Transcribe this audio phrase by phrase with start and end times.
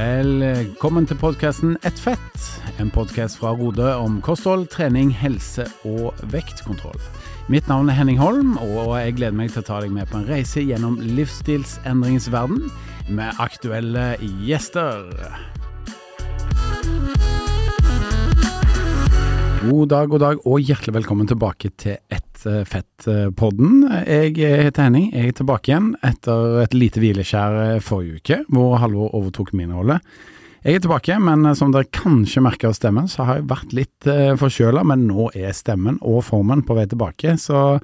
[0.00, 2.44] Velkommen til podkasten Ett fett,
[2.80, 6.96] en podkast fra Rode om kosthold, trening, helse og vektkontroll.
[7.52, 10.22] Mitt navn er Henning Holm, og jeg gleder meg til å ta deg med på
[10.22, 12.70] en reise gjennom livsstilsendringens verden
[13.12, 14.14] med aktuelle
[14.46, 15.10] gjester.
[19.66, 23.86] God dag, god dag, og hjertelig velkommen tilbake til Ett fett-podden.
[24.06, 29.14] Jeg heter Henning, jeg er tilbake igjen etter et lite hvileskjær forrige uke, hvor Halvor
[29.18, 30.00] overtok min rolle.
[30.64, 34.08] Jeg er tilbake, men som dere kanskje merker av stemmen, så har jeg vært litt
[34.40, 37.80] forkjøla, men nå er stemmen og formen på vei tilbake, så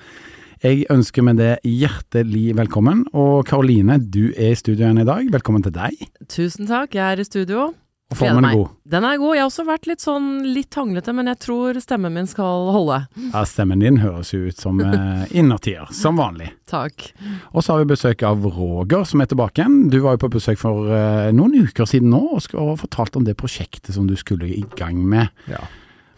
[0.64, 3.02] jeg ønsker med det hjertelig velkommen.
[3.12, 5.26] Og Karoline, du er i studio igjen i dag.
[5.34, 6.06] Velkommen til deg.
[6.32, 7.66] Tusen takk, jeg er i studio.
[8.06, 8.74] Og formen er god.
[8.86, 9.32] Den er god.
[9.34, 13.00] Jeg har også vært litt sånn litt hanglete, men jeg tror stemmen min skal holde.
[13.32, 16.52] Ja, stemmen din høres jo ut som eh, innertier, som vanlig.
[16.70, 17.08] Takk.
[17.50, 19.88] Og så har vi besøk av Roger, som er tilbake igjen.
[19.90, 23.18] Du var jo på besøk for eh, noen uker siden nå, og, skal, og fortalte
[23.18, 25.34] om det prosjektet som du skulle i gang med.
[25.50, 25.64] Ja.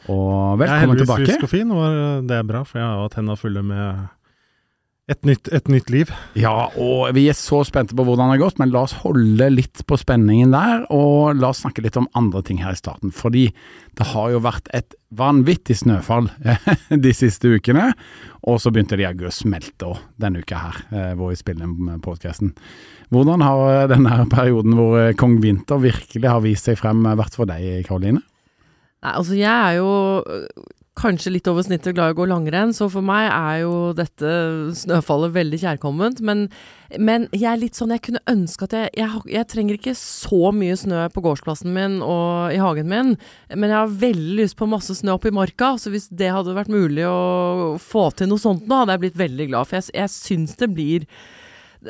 [0.08, 1.24] Og Jeg er velkommen heldigvis tilbake.
[1.24, 4.06] frisk og fin, og det er bra, for jeg har hatt hendene fulle med
[5.08, 6.10] et nytt, et nytt liv.
[6.36, 9.48] Ja, og vi er så spente på hvordan det har gått, men la oss holde
[9.54, 13.12] litt på spenningen der, og la oss snakke litt om andre ting her i starten.
[13.14, 13.46] Fordi
[13.98, 16.28] det har jo vært et vanvittig snøfall
[17.06, 17.90] de siste ukene,
[18.44, 21.64] og så begynte det jaggu å smelte òg denne uka her, eh, hvor vi spiller
[21.64, 22.52] inn podkasten.
[23.08, 27.40] Hvordan har denne perioden hvor eh, kong Vinter virkelig har vist seg frem, eh, vært
[27.40, 28.20] for deg, Karoline?
[28.98, 29.90] Nei, altså jeg er jo
[30.98, 34.32] kanskje litt over snittet glad i å gå langrenn, så for meg er jo dette
[34.78, 36.22] snøfallet veldig kjærkomment.
[36.26, 36.46] Men,
[36.98, 40.52] men jeg er litt sånn, jeg kunne ønske at jeg, jeg Jeg trenger ikke så
[40.54, 43.16] mye snø på gårdsplassen min og i hagen min,
[43.54, 45.76] men jeg har veldig lyst på masse snø opp i marka.
[45.78, 49.20] Så hvis det hadde vært mulig å få til noe sånt nå, hadde jeg blitt
[49.22, 49.70] veldig glad.
[49.70, 51.08] For jeg, jeg syns det blir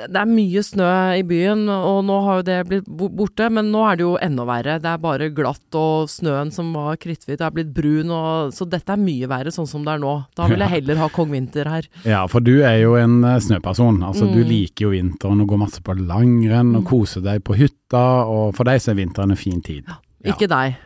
[0.06, 0.88] det er mye snø
[1.18, 4.44] i byen, og nå har jo det blitt borte, men nå er det jo enda
[4.48, 4.76] verre.
[4.82, 8.94] Det er bare glatt, og snøen som var kritthvit er blitt brun, og, så dette
[8.94, 10.14] er mye verre sånn som det er nå.
[10.38, 11.88] Da vil jeg heller ha kong Vinter her.
[12.08, 14.02] Ja, for du er jo en eh, snøperson.
[14.06, 14.48] Altså, Du Mm.
[14.48, 18.64] liker jo vinteren og går masse på langrenn og koser deg på hytta, og for
[18.64, 19.84] deg så er vinteren en fin tid.
[19.88, 19.98] Ja.
[20.32, 20.76] Ikke deg.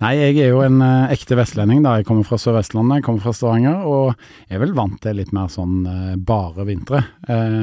[0.00, 1.98] Nei, jeg er jo en eh, ekte vestlending, da.
[1.98, 4.14] Jeg kommer fra Sør-Vestlandet, jeg kommer fra Stavanger, og
[4.48, 7.02] jeg er vel vant til litt mer sånn eh, bare vintre.
[7.28, 7.58] Eh,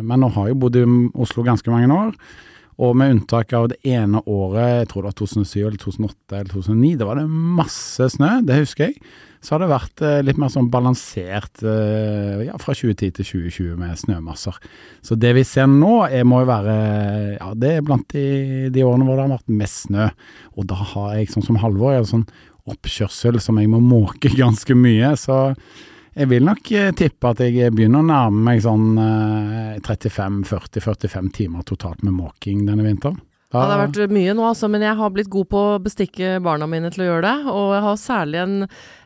[0.00, 0.84] men nå har jeg bodd i
[1.20, 2.14] Oslo ganske mange år,
[2.78, 6.52] og med unntak av det ene året, jeg tror det var 2007 eller 2008 eller
[6.52, 7.24] 2009, det var det
[7.58, 9.00] masse snø, det husker jeg.
[9.42, 13.76] Så har det vært eh, litt mer sånn balansert eh, ja, fra 2010 til 2020
[13.78, 14.56] med snømasser.
[15.02, 16.78] Så det vi ser nå, er, må jo være
[17.36, 20.08] ja, det er blant de, de årene hvor det har vært mest snø.
[20.58, 22.26] Og da har jeg, sånn som Halvor, jeg har sånn
[22.68, 25.14] oppkjørsel som jeg må måke ganske mye.
[25.18, 25.38] Så
[26.18, 31.66] jeg vil nok eh, tippe at jeg begynner å nærme meg sånn eh, 35-40-45 timer
[31.68, 33.20] totalt med måking denne vinteren.
[33.48, 36.34] Ja, det har vært mye nå, altså, men jeg har blitt god på å bestikke
[36.44, 37.46] barna mine til å gjøre det.
[37.48, 38.56] Og jeg har særlig en,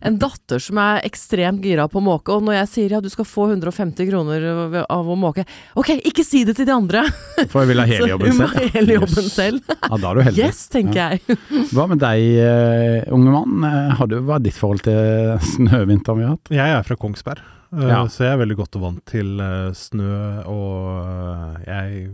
[0.03, 2.35] en datter som er ekstremt gira på å måke.
[2.35, 4.47] Og når jeg sier ja, du skal få 150 kroner
[4.91, 5.45] av å måke
[5.79, 7.05] Ok, ikke si det til de andre!
[7.53, 8.59] For jeg vil ha hele Så jobben hun må selv.
[8.59, 9.37] ha hele jobben Yes.
[9.39, 9.71] selv.
[9.79, 10.43] Ja, da er du heldig.
[10.49, 11.39] Yes, tenker jeg.
[11.77, 13.63] Hva med deg, eh, unge mann?
[13.71, 16.51] Eh, Har du, hva er ditt forhold til snøvinteren vi har hatt?
[16.59, 17.47] Jeg er fra Kongsberg,
[17.79, 18.03] eh, Ja.
[18.11, 19.33] så jeg er veldig godt og vant til
[19.79, 20.11] snø,
[20.51, 22.09] og jeg,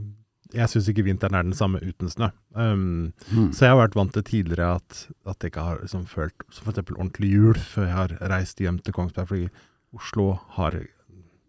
[0.54, 2.30] jeg syns ikke vinteren er den samme uten snø.
[2.56, 3.50] Um, Mm.
[3.52, 6.70] Så jeg har vært vant til tidligere at, at jeg ikke har liksom følt som
[6.70, 9.50] eksempel ordentlig jul før jeg har reist hjem til Kongsberg, fordi
[9.96, 10.78] Oslo har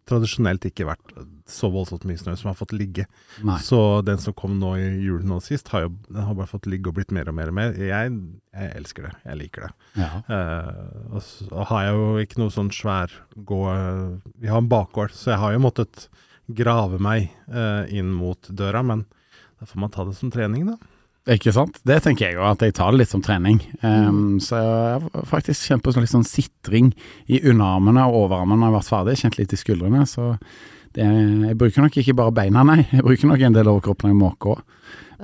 [0.09, 1.11] tradisjonelt ikke vært
[1.49, 3.05] så voldsomt mye snø som har fått ligge.
[3.45, 3.57] Nei.
[3.61, 6.69] Så den som kom nå i julen nå sist, har jo den har bare fått
[6.69, 7.75] ligge og blitt mer og mer og mer.
[7.77, 8.15] Jeg,
[8.55, 9.13] jeg elsker det.
[9.25, 9.71] Jeg liker det.
[10.01, 10.09] Ja.
[10.29, 13.61] Uh, og så har jeg jo ikke noe sånn svær gå...
[14.41, 16.07] Vi har en bakgård, så jeg har jo måttet
[16.55, 19.05] grave meg eh, inn mot døra, men
[19.59, 20.77] da får man ta det som trening, da.
[21.29, 21.77] Ikke sant?
[21.85, 23.59] Det tenker jeg òg, at jeg tar det litt som trening.
[23.83, 26.89] Um, så jeg har faktisk kjent på sånn litt sånn sitring
[27.29, 29.17] i underarmene og overarmene når jeg har vært ferdig.
[29.21, 30.05] Kjent litt i skuldrene.
[30.09, 30.31] Så
[30.95, 32.79] det, jeg bruker nok ikke bare beina, nei.
[32.87, 34.63] Jeg bruker nok en del overkroppen jeg måker òg.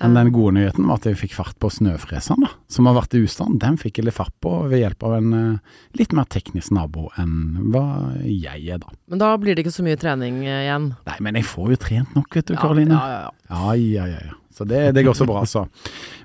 [0.01, 3.15] Men den gode nyheten var at jeg fikk fart på snøfreseren, da, som har vært
[3.15, 3.59] i ustand.
[3.63, 7.07] Den fikk jeg litt fart på ved hjelp av en eh, litt mer teknisk nabo
[7.21, 7.85] enn hva
[8.27, 8.91] jeg er, da.
[9.11, 10.89] Men da blir det ikke så mye trening eh, igjen.
[11.07, 12.97] Nei, men jeg får jo trent nok, vet du, Karoline.
[12.97, 13.61] Ja, ja, ja.
[13.75, 14.41] Ja, ja, ja.
[14.55, 15.65] Så det, det går så bra, altså.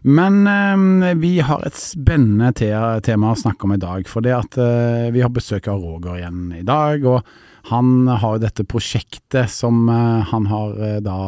[0.07, 2.71] Men eh, vi har et spennende te
[3.07, 4.07] tema å snakke om i dag.
[4.11, 7.03] For det at eh, vi har besøk av Roger igjen i dag.
[7.11, 7.27] Og
[7.73, 11.19] han har jo dette prosjektet som eh, han har eh, da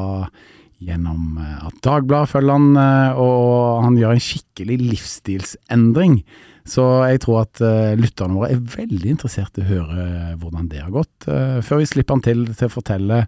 [0.87, 6.20] gjennom eh, at Dagbladet følger han, eh, og han gjør en skikkelig livsstilsendring.
[6.69, 10.05] Så jeg tror at eh, lytterne våre er veldig interessert i å høre
[10.43, 11.26] hvordan det har gått.
[11.26, 13.25] Før vi slipper han til til å fortelle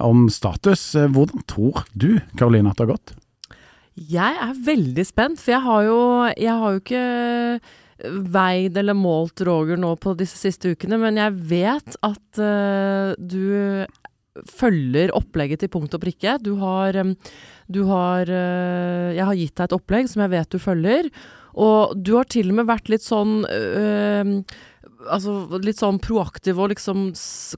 [0.00, 3.10] om status, hvordan tror du, Karoline, at det har gått?
[3.98, 5.98] Jeg er veldig spent, for jeg har jo,
[6.38, 7.02] jeg har jo ikke
[8.32, 13.84] veid eller målt Roger nå på disse siste ukene, men jeg vet at uh, du
[14.46, 16.36] følger opplegget til punkt og prikke.
[16.44, 16.96] Du har,
[17.66, 21.10] du har uh, Jeg har gitt deg et opplegg som jeg vet du følger,
[21.58, 24.34] og du har til og med vært litt sånn uh,
[25.06, 27.10] altså, litt sånn proaktiv og liksom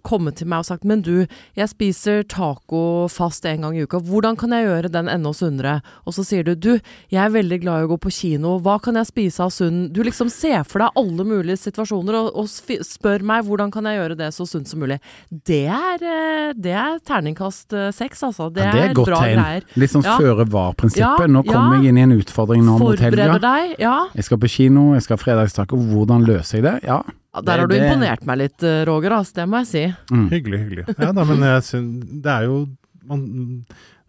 [0.07, 1.27] kommet til meg og sagt Men du,
[1.59, 4.01] jeg spiser taco fast en gang i uka.
[4.05, 5.79] Hvordan kan jeg gjøre den enda sunnere?
[6.05, 6.73] Og så sier du du,
[7.13, 8.57] jeg er veldig glad i å gå på kino.
[8.63, 12.31] Hva kan jeg spise av sunn Du liksom ser for deg alle mulige situasjoner og,
[12.43, 12.51] og
[12.87, 15.01] spør meg hvordan kan jeg gjøre det så sunt som mulig.
[15.31, 18.51] Det er, eh, det er terningkast eh, seks, altså.
[18.53, 19.41] Det, ja, det er, godt bra tegn.
[19.41, 19.69] greier.
[19.81, 20.17] Litt sånn ja.
[20.21, 21.31] føre var-prinsippet.
[21.31, 21.85] nå kommer ja.
[21.85, 23.39] jeg inn i en utfordring nå mot helga.
[23.81, 23.97] Ja.
[24.17, 25.81] Jeg skal på kino, jeg skal ha fredagstaco.
[25.91, 26.77] Hvordan løser jeg det?
[26.89, 29.15] Ja, ja, der har du imponert meg litt, eh, Roger.
[29.21, 29.85] ass, det må jeg si.
[30.11, 30.27] Mm.
[30.32, 30.85] Hyggelig, hyggelig.
[30.99, 32.61] Ja da, men jeg synes, det er jo
[33.06, 33.23] man,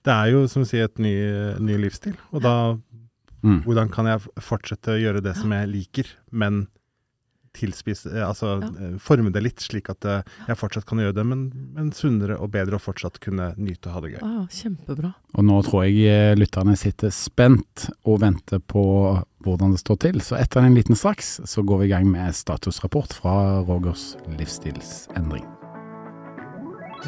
[0.01, 1.13] Det er jo som å si et ny,
[1.61, 2.17] ny livsstil.
[2.33, 2.55] Og da
[3.45, 3.61] mm.
[3.67, 6.65] Hvordan kan jeg fortsette å gjøre det som jeg liker, men
[7.53, 8.71] tilspisse eh, Altså ja.
[8.87, 11.45] Eh, forme det litt, slik at jeg fortsatt kan gjøre det, men,
[11.77, 14.21] men sunnere og bedre, og fortsatt kunne nyte og ha det gøy.
[14.25, 15.13] Ah, kjempebra.
[15.37, 18.83] Og nå tror jeg lytterne sitter spent og venter på
[19.43, 22.35] hvordan det står til, så etter en liten straks så går vi i gang med
[22.35, 23.35] statusrapport fra
[23.67, 25.45] Rogers livsstilsendring.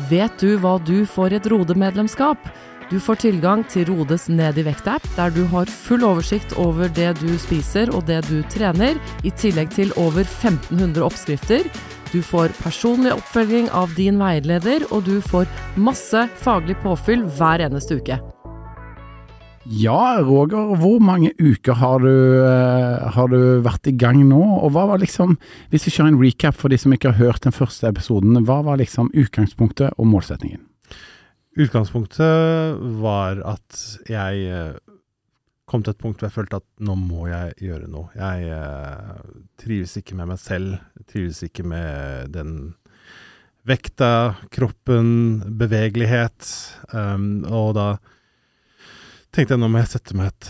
[0.09, 2.49] Vet du hva du får i et Rode-medlemskap?
[2.89, 7.13] Du får tilgang til Rodes Ned i vekt-app, der du har full oversikt over det
[7.21, 11.69] du spiser og det du trener, i tillegg til over 1500 oppskrifter.
[12.13, 17.97] Du får personlig oppfølging av din veileder, og du får masse faglig påfyll hver eneste
[18.01, 18.19] uke.
[19.71, 22.11] Ja, Roger, hvor mange uker har du,
[22.43, 24.41] uh, har du, vært i gang nå?
[24.59, 25.37] Og hva var liksom,
[25.71, 28.59] hvis vi kjører en recap for de som ikke har hørt den første episoden, hva
[28.67, 30.59] var liksom utgangspunktet og målsetningen?
[31.63, 34.75] Utgangspunktet var at jeg eh,
[35.69, 38.09] kom til et punkt hvor jeg følte at nå må jeg gjøre noe.
[38.17, 39.27] Jeg eh,
[39.61, 42.73] trives ikke med meg selv, trives ikke med den
[43.69, 46.49] vekta, kroppen, bevegelighet.
[46.91, 47.87] Um, og da
[49.33, 50.45] tenkte jeg nå må jeg sette meg et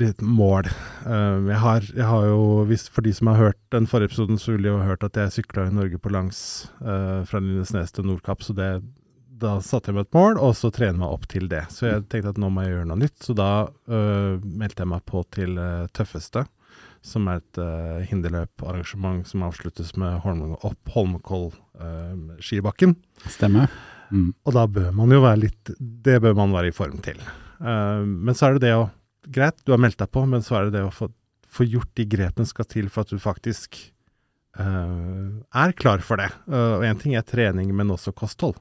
[0.00, 0.64] lite mål.
[1.06, 4.36] Um, jeg, har, jeg, har, jo, hvis, For de som har hørt den forrige episoden,
[4.40, 6.38] så ville de jo ha hørt at jeg sykla i Norge på langs
[6.80, 8.70] uh, fra Lindesnes til Nordkapp, så det
[9.44, 11.64] da satte jeg meg et mål, og så trene meg opp til det.
[11.74, 13.18] Så jeg tenkte at nå må jeg gjøre noe nytt.
[13.20, 15.50] Så da uh, meldte jeg meg på til
[15.94, 16.42] Tøffeste,
[17.04, 17.56] som er et
[18.08, 22.90] hinderløparrangement som avsluttes med Holm opp Holmenkollskibakken.
[23.28, 23.66] Stemmer.
[24.08, 24.30] Mm.
[24.46, 27.18] Og da bør man jo være litt Det bør man være i form til.
[27.60, 28.90] Men så er det det å
[29.24, 31.06] Greit, du har meldt deg på, men så er det det å få,
[31.48, 33.78] få gjort de grepene skal til for at du faktisk
[34.54, 36.26] er klar for det.
[36.52, 38.58] og én ting er trening, men også kosthold.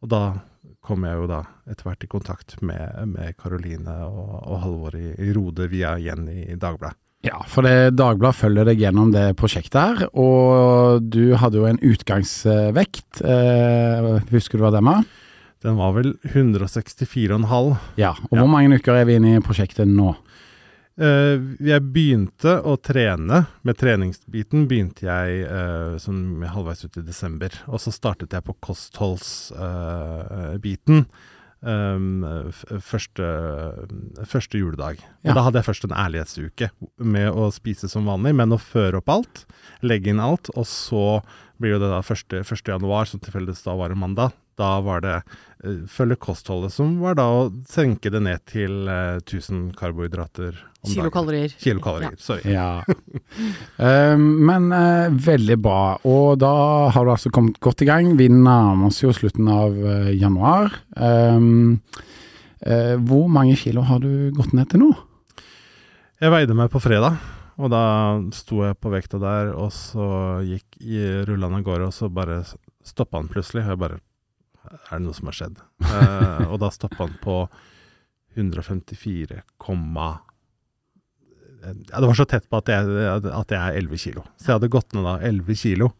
[0.00, 0.22] Og da
[0.84, 1.40] kom jeg jo da
[1.70, 6.58] etter hvert i kontakt med Karoline og, og Halvor i, i Rode via Jenny i
[6.60, 6.98] Dagbladet.
[7.24, 11.80] Ja, for det Dagbladet følger deg gjennom det prosjektet her, og du hadde jo en
[11.80, 13.22] utgangsvekt.
[13.24, 15.06] Uh, husker du hva den var?
[15.64, 17.76] Den var vel 164,5.
[17.96, 20.12] Ja, og hvor mange uker er vi inne i prosjektet nå?
[20.94, 23.44] Uh, jeg begynte å trene.
[23.66, 25.96] Med treningsbiten begynte jeg uh,
[26.52, 27.50] halvveis ut i desember.
[27.66, 31.06] Og så startet jeg på kostholdsbiten uh,
[31.64, 32.52] um,
[32.84, 33.24] første,
[34.28, 35.00] første, juledag.
[35.24, 35.32] Ja.
[35.32, 36.66] Og da hadde jeg først en ærlighetsuke
[37.00, 39.36] med å spise som vanlig, men å føre opp alt,
[39.80, 40.46] legge inn alt.
[40.54, 41.24] Og så
[41.56, 42.52] blir det da 1.
[42.68, 44.30] januar, som tilfeldigvis da var en mandag.
[44.60, 45.16] Da var det
[45.90, 51.54] følge kostholdet, som var da å senke det ned til 1000 karbohydrater om Kilokalorier.
[51.58, 52.20] Kilokalorier, ja.
[52.20, 52.52] sorry.
[52.52, 52.84] Ja.
[53.78, 55.82] uh, men uh, veldig bra.
[56.08, 56.54] Og da
[56.94, 58.12] har du altså kommet godt i gang.
[58.18, 60.74] Vi nærmer oss jo slutten av uh, januar.
[60.96, 61.80] Um,
[62.64, 64.86] hvor mange kilo har du gått ned til nå?
[66.22, 67.18] Jeg veide meg på fredag,
[67.60, 67.82] og da
[68.32, 70.06] sto jeg på vekta der, og så
[70.46, 70.78] gikk
[71.28, 72.38] rullene av gårde, og så bare
[72.88, 73.66] stoppa han plutselig.
[73.66, 74.00] Og Jeg bare
[74.64, 75.60] Er det noe som har skjedd?
[76.50, 77.38] og da stoppa han på
[78.34, 79.42] 154,
[81.90, 82.88] ja, Det var så tett på at jeg,
[83.30, 84.24] at jeg er 11 kilo.
[84.36, 85.90] Så jeg hadde gått ned da 11 kilo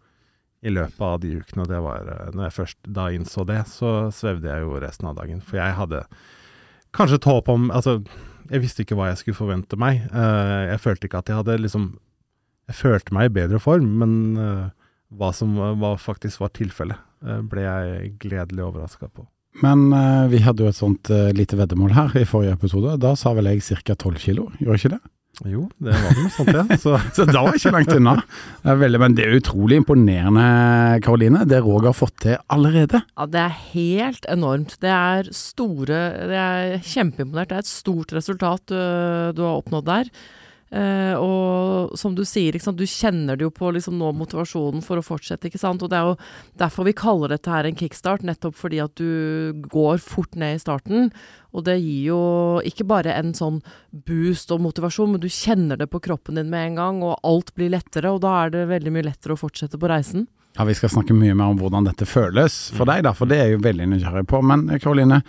[0.64, 1.64] i løpet av de ukene.
[1.64, 5.10] Og det var, eh, når jeg først da innså det, så svevde jeg jo resten
[5.10, 5.42] av dagen.
[5.44, 6.04] For jeg hadde
[6.96, 8.00] kanskje et håp om Altså,
[8.50, 10.04] jeg visste ikke hva jeg skulle forvente meg.
[10.12, 11.94] Uh, jeg følte ikke at jeg hadde liksom
[12.68, 14.68] Jeg følte meg i bedre form, men uh,
[15.12, 16.96] hva som var, faktisk var tilfellet,
[17.50, 19.26] ble jeg gledelig overraska på.
[19.62, 19.86] Men
[20.32, 22.96] vi hadde jo et sånt lite veddemål her i forrige episode.
[22.98, 23.94] Da sa vel jeg ca.
[23.94, 25.02] 12 kilo, gjorde ikke det?
[25.42, 26.62] Jo, det var noe sånt, ja.
[26.82, 28.14] Så Så da var jeg ikke langt unna.
[28.62, 30.44] Er veldig, men det er utrolig imponerende,
[31.02, 33.00] Karoline, det Roger har fått til allerede.
[33.16, 34.76] Ja, det er helt enormt.
[34.84, 36.00] Det er store
[36.30, 37.50] Det er kjempeimponert.
[37.50, 38.78] Det er et stort resultat du,
[39.34, 40.12] du har oppnådd der.
[40.74, 44.82] Eh, og som du sier, ikke sant, du kjenner det jo på liksom nå motivasjonen
[44.82, 45.84] for å fortsette, ikke sant.
[45.84, 46.16] Og det er jo
[46.58, 50.62] derfor vi kaller dette her en kickstart, nettopp fordi at du går fort ned i
[50.62, 51.12] starten.
[51.54, 52.22] Og det gir jo
[52.66, 53.60] ikke bare en sånn
[54.08, 57.54] boost og motivasjon, men du kjenner det på kroppen din med en gang, og alt
[57.54, 60.26] blir lettere, og da er det veldig mye lettere å fortsette på reisen.
[60.58, 63.38] Ja, Vi skal snakke mye mer om hvordan dette føles for deg, da, for det
[63.38, 64.42] er jeg jo veldig nysgjerrig på.
[64.42, 65.22] Men Karoline,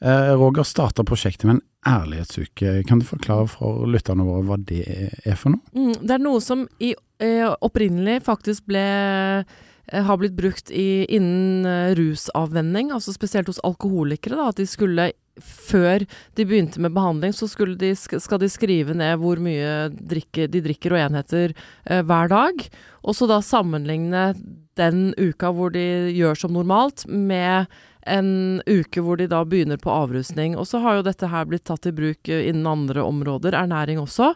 [0.00, 2.82] eh, Roger starta prosjektet med en ærlighetsuke.
[2.86, 4.84] Kan du forklare for lytterne våre hva det
[5.26, 5.62] er for noe?
[5.74, 11.04] Mm, det er noe som i, eh, opprinnelig faktisk ble eh, har blitt brukt i,
[11.10, 14.38] innen eh, rusavvenning, altså spesielt hos alkoholikere.
[14.38, 15.10] Da, at de skulle,
[15.42, 16.06] før
[16.38, 20.94] de begynte med behandling, så de, skal de skrive ned hvor mye drikke, de drikker
[20.94, 21.54] og enheter
[21.86, 22.66] eh, hver dag.
[23.02, 24.32] Og så da sammenligne
[24.78, 27.66] den uka hvor de gjør som normalt, med
[28.06, 30.56] en uke hvor de da begynner på avrusning.
[30.58, 34.00] Og så har jo dette her blitt tatt i bruk eh, innen andre områder, ernæring
[34.02, 34.32] også,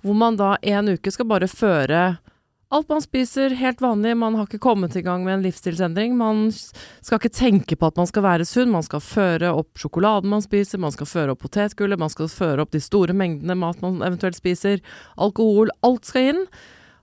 [0.00, 2.04] hvor man da en uke skal bare føre
[2.70, 4.12] alt man spiser, helt vanlig.
[4.16, 6.12] Man har ikke kommet i gang med en livsstilsendring.
[6.14, 8.70] Man skal ikke tenke på at man skal være sunn.
[8.70, 12.62] Man skal føre opp sjokoladen man spiser, man skal føre opp potetgullet, man skal føre
[12.62, 14.78] opp de store mengdene mat man eventuelt spiser.
[15.18, 15.74] Alkohol.
[15.82, 16.44] Alt skal inn.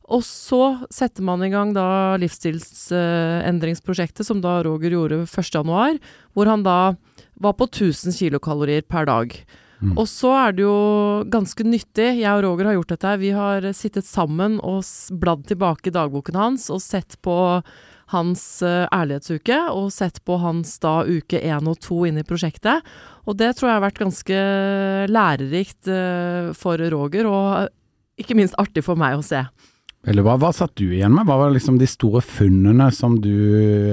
[0.07, 5.99] Og så setter man i gang da livsstilsendringsprosjektet, som da Roger gjorde 1.1,
[6.31, 6.95] hvor han da
[7.35, 9.35] var på 1000 kilokalorier per dag.
[9.83, 9.93] Mm.
[9.93, 10.77] Og så er det jo
[11.29, 12.21] ganske nyttig.
[12.21, 13.21] Jeg og Roger har gjort dette.
[13.21, 14.81] Vi har sittet sammen og
[15.21, 17.61] bladd tilbake i dagboken hans og sett på
[18.15, 22.79] hans uh, ærlighetsuke, og sett på hans da uke én og to inn i prosjektet.
[23.27, 24.37] Og det tror jeg har vært ganske
[25.11, 27.67] lærerikt uh, for Roger, og
[28.17, 29.43] ikke minst artig for meg å se.
[30.05, 31.25] Veldig hva, Hva satt du igjen med?
[31.27, 33.33] Hva var liksom de store funnene som du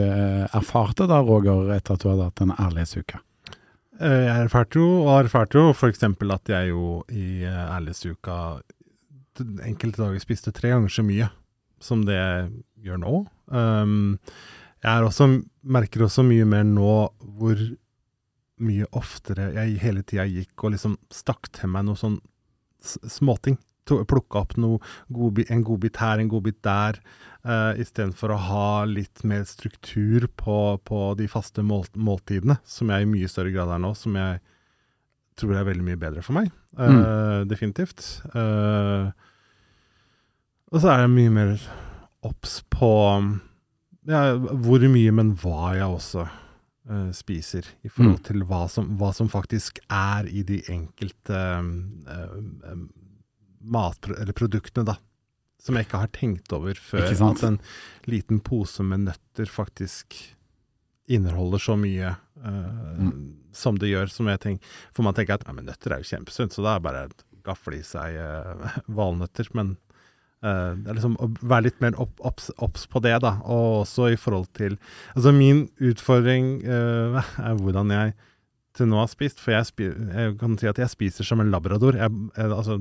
[0.04, 3.20] eh, erfarte da, Roger, etter at du hadde hatt en ærlighetsuke?
[4.00, 6.04] Eh, jeg erfarte jo, og erfarte jo f.eks.
[6.04, 8.38] at jeg jo i eh, ærlighetsuka
[9.66, 11.30] enkelte dager spiste tre ganger så mye
[11.82, 12.50] som det jeg
[12.86, 13.14] gjør nå.
[13.50, 14.20] Um,
[14.84, 15.26] jeg også,
[15.66, 16.92] merker også mye mer nå
[17.38, 17.60] hvor
[18.64, 22.20] mye oftere jeg hele tida gikk og liksom stakk til meg noe sånn
[22.84, 24.80] småting plukke opp noe,
[25.48, 26.98] en godbit her, en godbit der,
[27.44, 33.04] uh, istedenfor å ha litt mer struktur på, på de faste mål, måltidene, som jeg
[33.04, 34.40] i mye større grad er nå, som jeg
[35.38, 36.52] tror er veldig mye bedre for meg.
[36.78, 37.48] Uh, mm.
[37.50, 38.06] Definitivt.
[38.34, 39.10] Uh,
[40.72, 41.58] og så er jeg mye mer
[42.24, 42.94] obs på
[44.08, 46.26] ja, hvor mye, men hva jeg også
[47.16, 48.24] spiser, i forhold mm.
[48.26, 51.38] til hva som, hva som, faktisk er i de enkelte
[52.04, 52.82] uh,
[53.64, 54.98] mat, eller produktene, da.
[55.64, 57.06] Som jeg ikke har tenkt over før.
[57.08, 57.60] At en
[58.10, 60.16] liten pose med nøtter faktisk
[61.08, 63.14] inneholder så mye uh, mm.
[63.52, 64.12] som det gjør.
[64.12, 66.74] Som jeg tenker, for man tenker at ja, men nøtter er jo kjempesunt, så da
[66.74, 69.48] er det bare å gafle i seg uh, valnøtter.
[69.56, 69.74] Men
[70.44, 73.38] uh, det er liksom å være litt mer obs på det, da.
[73.44, 74.76] Og også i forhold til
[75.14, 76.58] Altså min utfordring
[77.48, 78.16] er hvordan jeg
[78.74, 81.96] til nå har spist, for jeg, jeg, kan si at jeg spiser som en labrador.
[81.98, 82.80] Jeg, jeg, altså,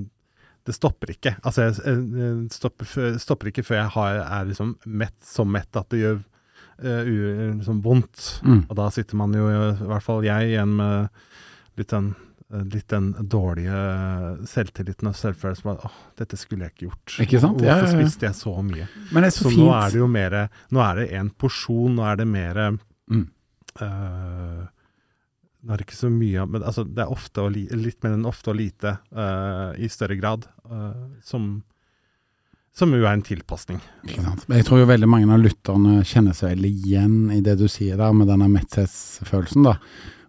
[0.63, 1.35] det stopper ikke.
[1.43, 6.03] Altså, jeg stopper, stopper ikke før jeg har, er liksom mett så mett at det
[6.03, 7.09] gjør uh,
[7.57, 8.27] liksom vondt.
[8.47, 8.61] Mm.
[8.69, 11.09] Og da sitter man jo, i hvert fall jeg, igjen med
[11.79, 12.13] litt den,
[12.71, 13.81] litt den dårlige
[14.49, 15.73] selvtilliten og selvfølelsen.
[15.73, 17.17] Åh, dette skulle jeg ikke gjort.
[17.25, 17.59] Ikke sant?
[17.59, 17.95] Hvorfor ja, ja, ja.
[17.97, 18.87] spiste jeg så mye?
[19.11, 19.63] Men det er så, så fint.
[19.65, 20.37] nå er det jo mer
[20.73, 23.25] Nå er det en porsjon, nå er det mer mm.
[23.81, 24.63] uh,
[25.63, 28.27] det er ikke så mye men altså, det er ofte og li, litt mer enn
[28.27, 31.61] ofte og lite uh, i større grad, uh, som,
[32.75, 33.79] som jo er en tilpasning.
[34.09, 37.99] Jeg tror jo veldig mange av lytterne kjenner seg veldig igjen i det du sier
[38.01, 39.69] der, med denne metthetsfølelsen.
[39.69, 39.77] da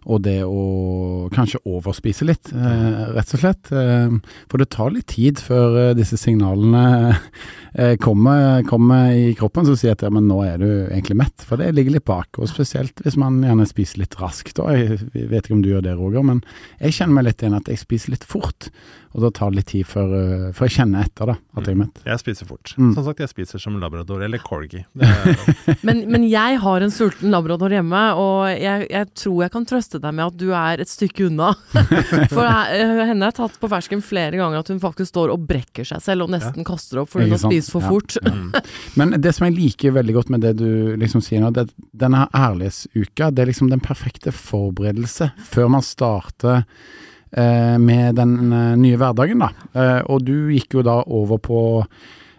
[0.05, 3.71] og det å kanskje overspise litt, eh, rett og slett.
[3.73, 4.13] Eh,
[4.51, 7.17] for det tar litt tid før eh, disse signalene
[8.05, 11.59] kommer, kommer, i kroppen som sier at ja, men nå er du egentlig mett, for
[11.59, 12.37] det ligger litt bak.
[12.39, 14.61] Og spesielt hvis man gjerne spiser litt raskt.
[14.63, 16.43] Og jeg vet ikke om du gjør det, Roger, men
[16.79, 18.69] jeg kjenner meg litt igjen at jeg spiser litt fort.
[19.15, 21.77] Og da tar det litt tid før, uh, før jeg kjenner etter da, at jeg
[21.77, 22.01] er mett.
[22.03, 22.73] Jeg spiser fort.
[22.75, 22.89] Mm.
[22.97, 24.81] Som sagt, jeg spiser som labrador, eller corgi.
[25.87, 30.01] men, men, jeg har en sulten labrador hjemme, og jeg, jeg, tror jeg kan trøste
[30.03, 31.53] deg med at du er et stykke unna.
[32.33, 35.87] For jeg, henne har tatt på fersken flere ganger at hun faktisk står og brekker
[35.87, 36.67] seg selv og nesten ja.
[36.67, 37.91] kaster opp fordi hun har spist for ja.
[37.93, 38.17] fort.
[38.19, 38.63] Ja.
[38.99, 42.25] Men det som jeg liker veldig godt med det du liksom sier nå, det, denne
[42.35, 48.99] ærlighetsuka, det er liksom den perfekte forberedelse før man starter eh, med den eh, nye
[48.99, 49.49] hverdagen, da.
[49.73, 51.59] Eh, og du gikk jo da over på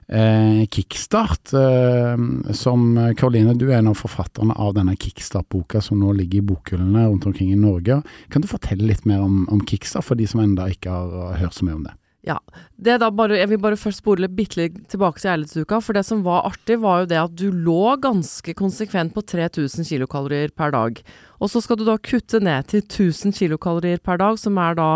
[0.09, 1.53] eh, kickstart.
[1.53, 2.25] Eh,
[2.57, 2.87] som
[3.19, 7.29] Karoline, du er en av forfatterne av denne kickstart-boka som nå ligger i bokhyllene rundt
[7.29, 8.01] omkring i Norge.
[8.33, 11.57] Kan du fortelle litt mer om, om kickstart, for de som ennå ikke har hørt
[11.57, 11.97] så mye om det?
[12.27, 12.41] Ja.
[12.83, 15.79] Bare, jeg vil bare først spole bitte litt tilbake til ærlighetsuka.
[15.85, 19.87] For det som var artig, var jo det at du lå ganske konsekvent på 3000
[19.87, 20.99] kilokalorier per dag.
[21.39, 24.91] Og så skal du da kutte ned til 1000 kilokalorier per dag, som er da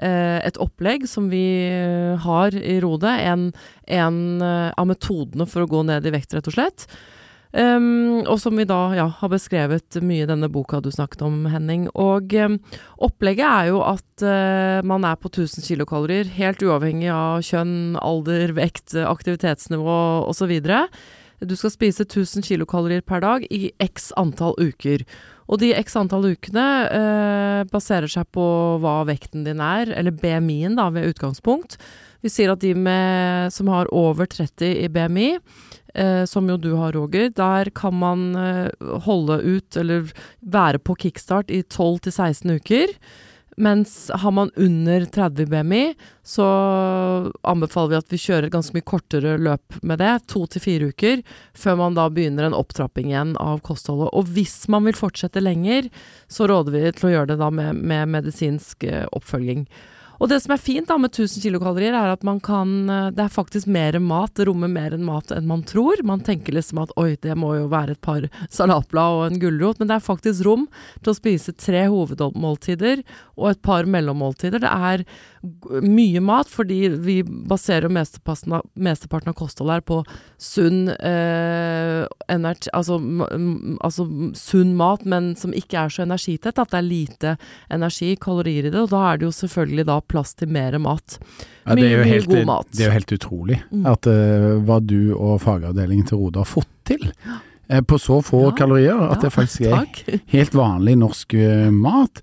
[0.00, 3.12] eh, et opplegg som vi eh, har i Rode.
[3.20, 3.50] En,
[3.86, 6.88] en eh, av metodene for å gå ned i vekt, rett og slett.
[7.52, 11.42] Um, og som vi da ja, har beskrevet mye i denne boka du snakket om,
[11.52, 11.84] Henning.
[11.92, 12.56] Og um,
[13.04, 18.54] opplegget er jo at uh, man er på 1000 kilokalorier, helt uavhengig av kjønn, alder,
[18.56, 19.98] vekt, aktivitetsnivå
[20.30, 20.54] osv.
[21.42, 25.04] Du skal spise 1000 kilokalorier per dag i x antall uker.
[25.52, 28.46] Og de x antall ukene uh, baserer seg på
[28.80, 31.76] hva vekten din er, eller BMI-en da, ved utgangspunkt.
[32.22, 35.28] Vi sier at de med, som har over 30 i BMI,
[35.94, 38.70] eh, som jo du har, Roger, der kan man eh,
[39.06, 40.08] holde ut, eller
[40.40, 42.96] være på kickstart i 12-16 uker.
[43.56, 46.46] Mens har man under 30 BMI, så
[47.42, 51.20] anbefaler vi at vi kjører ganske mye kortere løp med det, to til fire uker,
[51.52, 54.08] før man da begynner en opptrapping igjen av kostholdet.
[54.16, 55.90] Og hvis man vil fortsette lenger,
[56.32, 59.66] så råder vi til å gjøre det da med, med medisinsk eh, oppfølging.
[60.22, 63.24] Og det som er fint da med 1000 kilokalorier, er at man kan eh, Det
[63.24, 65.98] er faktisk mer mat, det rommer mer enn mat enn man tror.
[66.06, 69.80] Man tenker liksom at oi, det må jo være et par salatblad og en gulrot,
[69.80, 70.68] men det er faktisk rom
[71.02, 73.02] til å spise tre hovedmåltider
[73.34, 74.62] og et par mellommåltider.
[74.62, 75.04] Det er
[75.82, 79.98] mye mat, fordi vi baserer jo mesteparten av kostholdet her på
[80.38, 83.00] sunn eh, energi, altså,
[83.82, 84.06] altså,
[84.38, 86.62] sunn mat, men som ikke er så energitett.
[86.62, 87.34] At det er lite
[87.74, 88.84] energi, kalorier i det.
[88.84, 91.18] Og da er det jo selvfølgelig da plass til mer mat.
[91.64, 92.68] Ja, mye, mye helt, god mat.
[92.72, 93.88] Det er jo helt utrolig mm.
[93.92, 97.08] at uh, hva du og fagavdelingen til Rode har fått til.
[97.70, 99.04] Uh, på så få ja, kalorier.
[99.08, 100.02] At det faktisk er takk.
[100.36, 102.22] helt vanlig norsk uh, mat.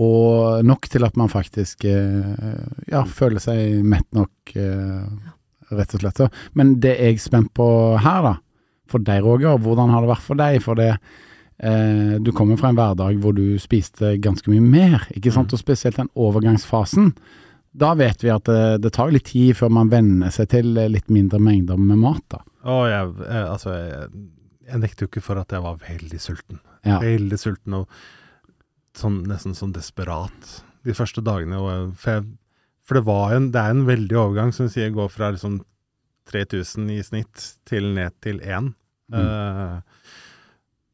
[0.00, 6.22] Og nok til at man faktisk ja, føler seg mett nok, rett og slett.
[6.56, 7.66] Men det er jeg spent på
[8.00, 8.32] her, da,
[8.88, 10.60] for deg Roger, hvordan har det vært for deg?
[10.62, 10.92] For det
[11.60, 15.56] Eh, du kommer fra en hverdag hvor du spiste ganske mye mer, ikke sant, mm.
[15.58, 17.12] og spesielt den overgangsfasen.
[17.70, 21.12] Da vet vi at det, det tar litt tid før man venner seg til litt
[21.12, 22.24] mindre mengder med mat.
[22.32, 22.40] da.
[22.64, 24.24] Å, jeg, jeg, altså, jeg,
[24.70, 26.64] jeg nekter jo ikke for at jeg var veldig sulten.
[26.88, 26.98] Ja.
[27.02, 28.00] Veldig sulten og
[28.96, 30.56] sånn, nesten sånn desperat
[30.88, 31.60] de første dagene.
[31.60, 32.24] Og, for,
[32.86, 35.60] for, det var en, det er en veldig overgang, som du sier, går fra liksom
[36.30, 38.72] 3000 i snitt til ned til 1.
[39.10, 39.20] Mm.
[39.20, 39.89] Uh,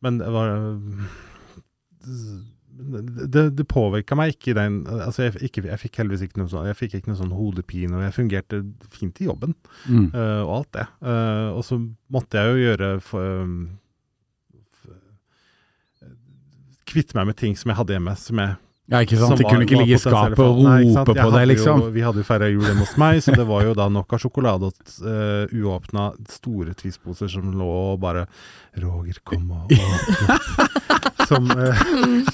[0.07, 0.53] men det var
[3.27, 6.53] det, det påvirka meg ikke i den altså jeg, ikke, jeg, fikk heldigvis ikke noe
[6.53, 8.61] sånn Jeg fikk ikke noe sånn hodepine, og jeg fungerte
[8.93, 9.57] fint i jobben
[9.89, 10.11] mm.
[10.13, 10.87] uh, og alt det.
[11.01, 11.81] Uh, og så
[12.13, 13.57] måtte jeg jo gjøre for, um,
[16.87, 18.55] Kvitte meg med ting som jeg hadde hjemme, som jeg
[18.87, 19.41] ja, ikke sant.
[19.41, 21.83] De kunne ikke ligge i skapet og rope på deg, liksom.
[21.83, 24.15] Jo, vi hadde jo feira jul hjemme hos meg, så det var jo da nok
[24.15, 28.27] av sjokolade og uh, uåpna store Twist-poser som lå og bare
[28.83, 29.75] Roger, kom og.
[31.27, 31.75] Som, uh,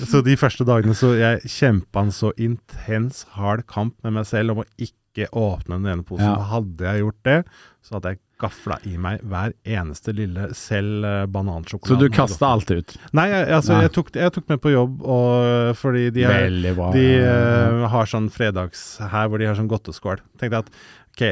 [0.04, 4.52] så de første dagene så jeg kjempa en så intens, hard kamp med meg selv
[4.52, 6.26] om å ikke åpne den ene posen.
[6.26, 6.48] Ja.
[6.52, 7.38] Hadde jeg gjort det,
[7.84, 11.94] så hadde jeg gafla i meg hver eneste lille, selv uh, banansjokolade.
[11.94, 12.96] Så du kasta alt ut?
[13.14, 13.78] Nei, jeg, altså.
[13.84, 16.50] Jeg, tok, jeg, tok, med på jobb, og, fordi de, er,
[16.96, 20.22] de uh, har sånn fredags her hvor de har sånn godteskål.
[20.40, 20.72] Tenkte at
[21.12, 21.24] ok,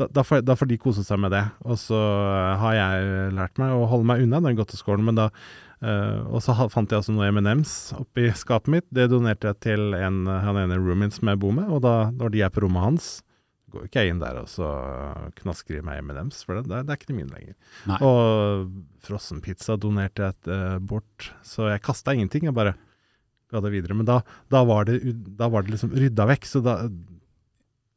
[0.00, 1.44] da, da, får, da, får, de kose seg med det.
[1.68, 5.30] Og så uh, har jeg lært meg å holde meg unna den godteskålen, men da
[5.80, 8.86] Uh, og så fant jeg også noe M&M's oppi skapet mitt.
[8.92, 12.34] Det donerte jeg til en, han ene roomien som jeg bor med, og da, når
[12.34, 13.10] de er på rommet hans,
[13.70, 14.68] går ikke jeg inn der og så
[15.38, 17.56] knasker i meg M&M's, for det, det, er ikke min lenger.
[17.88, 18.00] Nei.
[18.04, 18.68] Og
[19.06, 22.48] frossenpizza donerte jeg et, uh, bort, så jeg kasta ingenting.
[22.50, 22.76] Jeg bare
[23.50, 23.96] ga det videre.
[23.98, 24.20] Men da,
[24.52, 25.00] da, var, det,
[25.38, 26.76] da var, det, liksom rydda vekk, så da,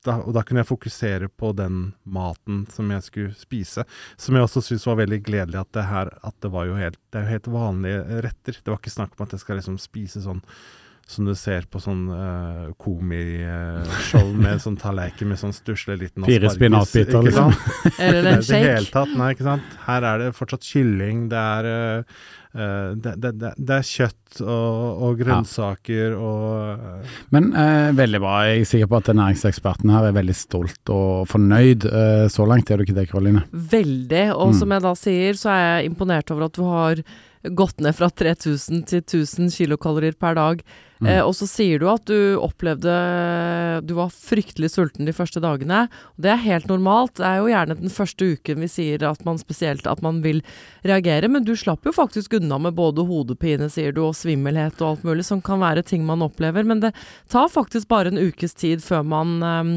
[0.05, 3.85] da, og da kunne jeg fokusere på den maten som jeg skulle spise.
[4.19, 6.99] Som jeg også syntes var veldig gledelig, at det her at det var jo helt,
[7.11, 8.59] det er jo helt vanlige retter.
[8.59, 10.43] Det var ikke snakk om at jeg skal liksom spise sånn
[11.07, 16.27] som du ser på sånn uh, komishow uh, med sånn tallerken med sånn stusslig liten
[16.27, 17.51] Fire spinatbiter, liksom.
[17.97, 18.61] Eller en shake.
[18.63, 19.75] Det hele tatt, nei, ikke sant.
[19.87, 21.67] Her er det fortsatt kylling, det er,
[22.55, 26.21] uh, det, det, det, det, er kjøtt og, og grønnsaker ja.
[26.21, 27.51] og Men
[27.97, 28.37] veldig bra.
[28.47, 31.89] Jeg er sikker på at næringseksperten her er veldig stolt og fornøyd.
[32.33, 33.43] så langt er du ikke det, Karoline?
[33.51, 34.25] Veldig.
[34.37, 34.57] Og mm.
[34.61, 37.03] som jeg da sier, så er jeg imponert over at du har
[37.43, 40.61] gått ned fra 3000 til 1000 kilokalorier per dag.
[41.03, 41.09] Mm.
[41.09, 42.93] Eh, og så sier du at du opplevde
[43.83, 45.87] Du var fryktelig sulten de første dagene.
[46.15, 47.17] Og det er helt normalt.
[47.19, 50.39] Det er jo gjerne den første uken vi sier at man spesielt at man vil
[50.87, 54.93] reagere, men du slapp jo faktisk unna med både hodepine, sier du, og svimmelhet og
[54.93, 56.63] alt mulig, som kan være ting man opplever.
[56.63, 56.93] Men det
[57.31, 59.75] tar faktisk bare en ukes tid før man ehm,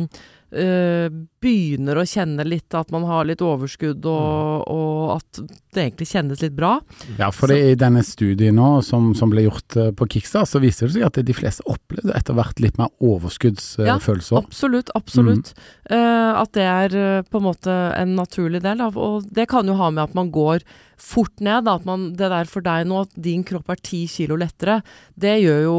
[0.52, 1.06] øh,
[1.42, 5.40] begynner å kjenne litt at man har litt overskudd, og, og at
[5.74, 6.76] det egentlig kjennes litt bra.
[7.18, 10.62] Ja, for det, i denne studien nå som, som ble gjort eh, på Kickstar, så
[10.62, 14.42] viser det seg at de fleste opplevde etter hvert litt mer overskuddsfølelser.
[14.42, 15.52] Absolutt, absolutt.
[15.90, 18.82] Eh, at det er eh, på en måte en naturlig del.
[18.84, 20.64] Av, og det kan jo ha med at man går
[20.96, 21.66] fort ned.
[21.66, 24.80] Da, at man, det der for deg nå, at din kropp er ti kilo lettere,
[25.14, 25.78] det gjør jo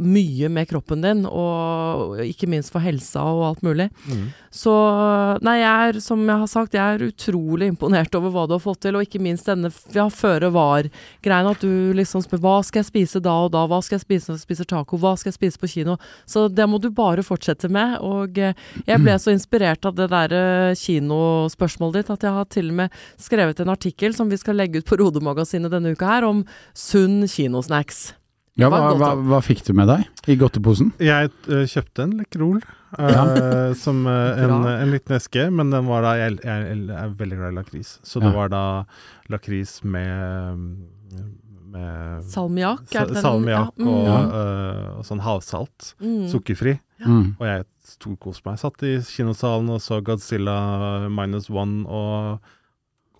[0.00, 3.88] mye med kroppen din, og ikke minst for helsa og alt mulig.
[4.08, 4.28] Mm.
[4.56, 4.72] Så
[5.44, 8.64] nei, jeg er, som jeg har sagt, jeg er utrolig imponert over hva du har
[8.64, 11.50] fått til, og ikke minst denne ja, føre var-greien.
[11.50, 14.30] At du liksom spør hva skal jeg spise da og da, hva skal jeg spise
[14.30, 15.98] når jeg spiser taco, hva skal jeg spise på kino?
[16.28, 17.98] Så det må du bare fortsette med.
[18.06, 18.56] Og eh,
[18.88, 22.80] jeg ble så inspirert av det der eh, kinospørsmålet ditt at jeg har til og
[22.80, 26.44] med skrevet en artikkel som vi skal legge ut på Rodemagasinet denne uka her, om
[26.74, 28.12] sunn kinosnacks.
[28.56, 30.94] Ja, hva, hva, hva fikk du med deg i godteposen?
[31.02, 32.62] Jeg uh, kjøpte en Lekkerol.
[32.96, 37.12] uh, som uh, en, en liten eske, men den var da Jeg, jeg, jeg er
[37.18, 38.62] veldig glad i lakris, så det var da
[39.28, 40.62] lakris med
[41.76, 42.86] med Salmiakk?
[42.88, 43.22] sa- det den?
[43.22, 43.88] salmiakk Ja, mm.
[43.88, 44.18] og, Ja.
[44.22, 45.94] eh, og sånn havsalt.
[46.00, 46.28] Mm.
[46.30, 46.78] Sukkerfri.
[47.04, 47.36] Mm.
[47.38, 48.58] Og jeg storkoste meg.
[48.58, 52.40] Satt i kinosalen og så Godzilla minus one og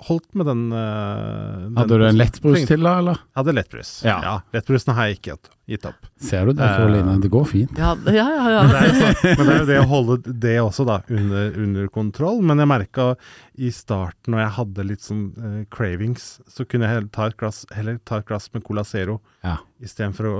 [0.04, 3.20] holdt med den, eh, den Hadde du en lettbrus til da, eller?
[3.32, 3.92] Jeg hadde lettbrus.
[4.04, 4.16] Ja.
[4.22, 4.34] Ja.
[4.52, 6.06] Lettbrusen har jeg ikke gitt opp.
[6.22, 7.16] Ser du det, Karoline?
[7.16, 7.78] Uh, Det går fint.
[7.80, 8.44] Ja, ja, ja.
[8.44, 8.62] Men ja.
[8.72, 11.88] det er så, men det, er jo det å holde det også da under, under
[11.88, 12.42] kontroll.
[12.44, 13.08] Men jeg merka
[13.56, 17.38] i starten når jeg hadde litt sånn uh, cravings, så kunne jeg heller ta et
[17.40, 19.58] glass, heller ta et glass med Cola Zero Ja.
[19.80, 20.34] istedenfor å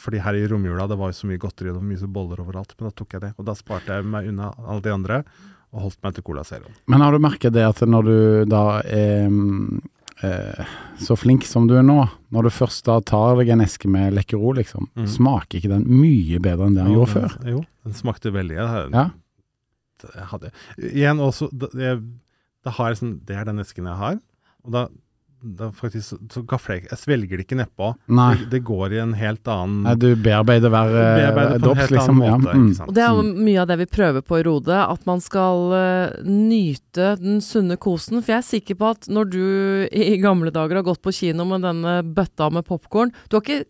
[0.00, 2.74] Fordi her i romjula det var jo så mye godteri og mye så boller overalt,
[2.78, 3.34] men da tok jeg det.
[3.38, 5.24] Og da sparte jeg meg unna alle de andre
[5.74, 6.70] og holdt meg til Cola Zero.
[6.90, 8.16] Men har du merket det at når du
[8.50, 9.26] da er
[10.22, 11.98] eh, så flink som du er nå,
[12.34, 15.08] når du først da tar deg en eske med Lekkerol, liksom, mm.
[15.16, 17.38] smaker ikke den mye bedre enn det den gjorde før?
[17.50, 18.58] Jo, den smakte veldig.
[18.60, 19.08] Jeg, Ja.
[20.04, 24.20] jeg hadde, igjen også, det, det, har sånn Det er den esken jeg har.
[24.64, 24.86] Og da,
[25.44, 27.90] da faktisk så, gafler jeg Jeg svelger det ikke nedpå.
[28.08, 31.64] Det, det går i en helt annen Nei, du bearbeider hver dops, Bearbeider på en
[31.66, 32.20] drops, helt liksom.
[32.22, 32.54] Måte, Ja.
[32.54, 32.72] Mm.
[32.88, 35.74] Og det er jo mye av det vi prøver på i Rode, at man skal
[35.74, 38.22] uh, nyte den sunne kosen.
[38.22, 39.44] For jeg er sikker på at når du
[39.92, 43.64] i gamle dager har gått på kino med denne bøtta med popkorn Du har ikke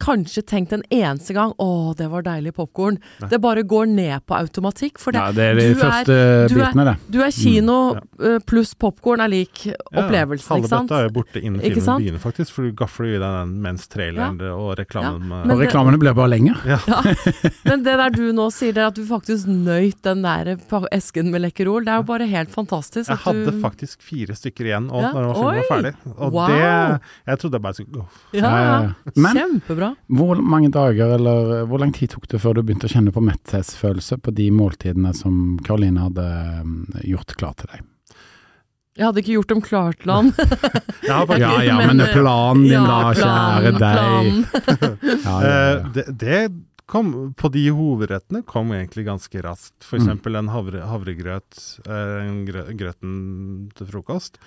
[0.00, 2.98] kanskje tenkt en eneste gang 'Å, det var deilig popkorn'.
[3.28, 4.98] Det bare går ned på automatikk.
[4.98, 6.96] For det, Ja, det er de du er- første du er- bitene, det.
[7.10, 8.00] du er kino Ja.
[8.26, 10.90] eh, pluss popkorn er lik opplevelsen, ja, ikke sant?
[10.90, 12.50] bøtta er borte innen filmen begynner, faktisk.
[12.52, 16.56] For du gafler i den mens traileren og reklamen men Og reklamene blir bare lenger.
[17.64, 20.56] Men det der du nå sier, det er at du faktisk nøyt den der
[20.92, 21.84] esken med Lekkerol.
[21.84, 23.08] Det er jo bare helt fantastisk.
[23.08, 25.94] Jeg at du- hadde faktisk fire stykker igjen og Ja, når filmen var ferdig.
[26.18, 26.46] Og Wow!
[26.46, 28.06] det Jeg trodde jeg bare skulle gå.
[28.32, 30.18] Ja, Ja, Kjempebra.
[30.18, 33.22] hvor mange dager, eller hvor lang tid tok det før du begynte å kjenne på
[33.22, 36.26] metthetsfølelse på de måltidene som Karoline hadde
[36.64, 37.84] mm, gjort klar til deg?
[38.96, 40.30] Jeg hadde ikke gjort dem klart til han.
[41.06, 41.24] Ja
[41.62, 44.30] ja, Men, men planen din da, Ja, kjære deg.
[44.46, 45.90] Ja, ja, Eh, ja.
[45.94, 46.38] det, det
[46.86, 49.74] kom På de hovedrettene kom egentlig ganske raskt.
[49.84, 50.04] For Mm.
[50.06, 53.16] eksempel en havre, havregrøt, eh, en grø, grøten
[53.74, 54.38] til frokost,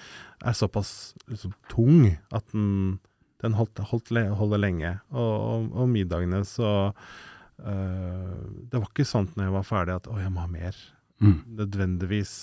[0.46, 3.00] er såpass liksom, tung at den,
[3.44, 4.96] den holdt, holdt holder lenge.
[5.12, 8.34] Og, og, og middagene så eh,
[8.72, 10.82] Det var ikke sånn når jeg var ferdig at å, jeg må ha mer.
[11.24, 11.38] Mm.
[11.60, 12.34] Nødvendigvis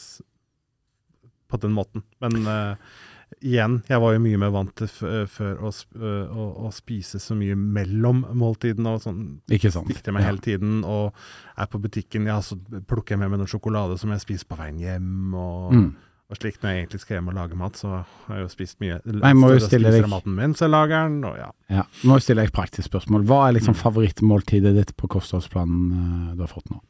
[1.46, 2.02] på den måten.
[2.20, 2.96] Men eh,
[3.44, 7.20] igjen, jeg var jo mye mer vant til før å, sp øh, å, å spise
[7.22, 9.20] så mye mellom måltidene og sånn.
[9.52, 9.90] Ikke sant.
[9.90, 10.32] Dikter meg Ja.
[10.32, 11.16] hele tiden og
[11.56, 14.58] er på butikken, ja, så plukker jeg med meg noe sjokolade som jeg spiser på
[14.60, 15.14] veien hjem.
[15.34, 15.72] og...
[15.76, 15.88] Mm.
[16.26, 17.90] Og slik når jeg egentlig skal hjem og lage mat, så
[18.26, 18.96] har jeg jo spist mye.
[19.06, 21.50] Nei, må jo stille deg- maten mens jeg lager den, og ja.
[21.70, 21.84] Ja.
[22.02, 23.22] Nå stiller jeg et praktisk spørsmål.
[23.28, 23.82] Hva er liksom Mm.
[23.84, 25.92] favorittmåltidet ditt på kostholdsplanen
[26.30, 26.80] eh, du har fått nå?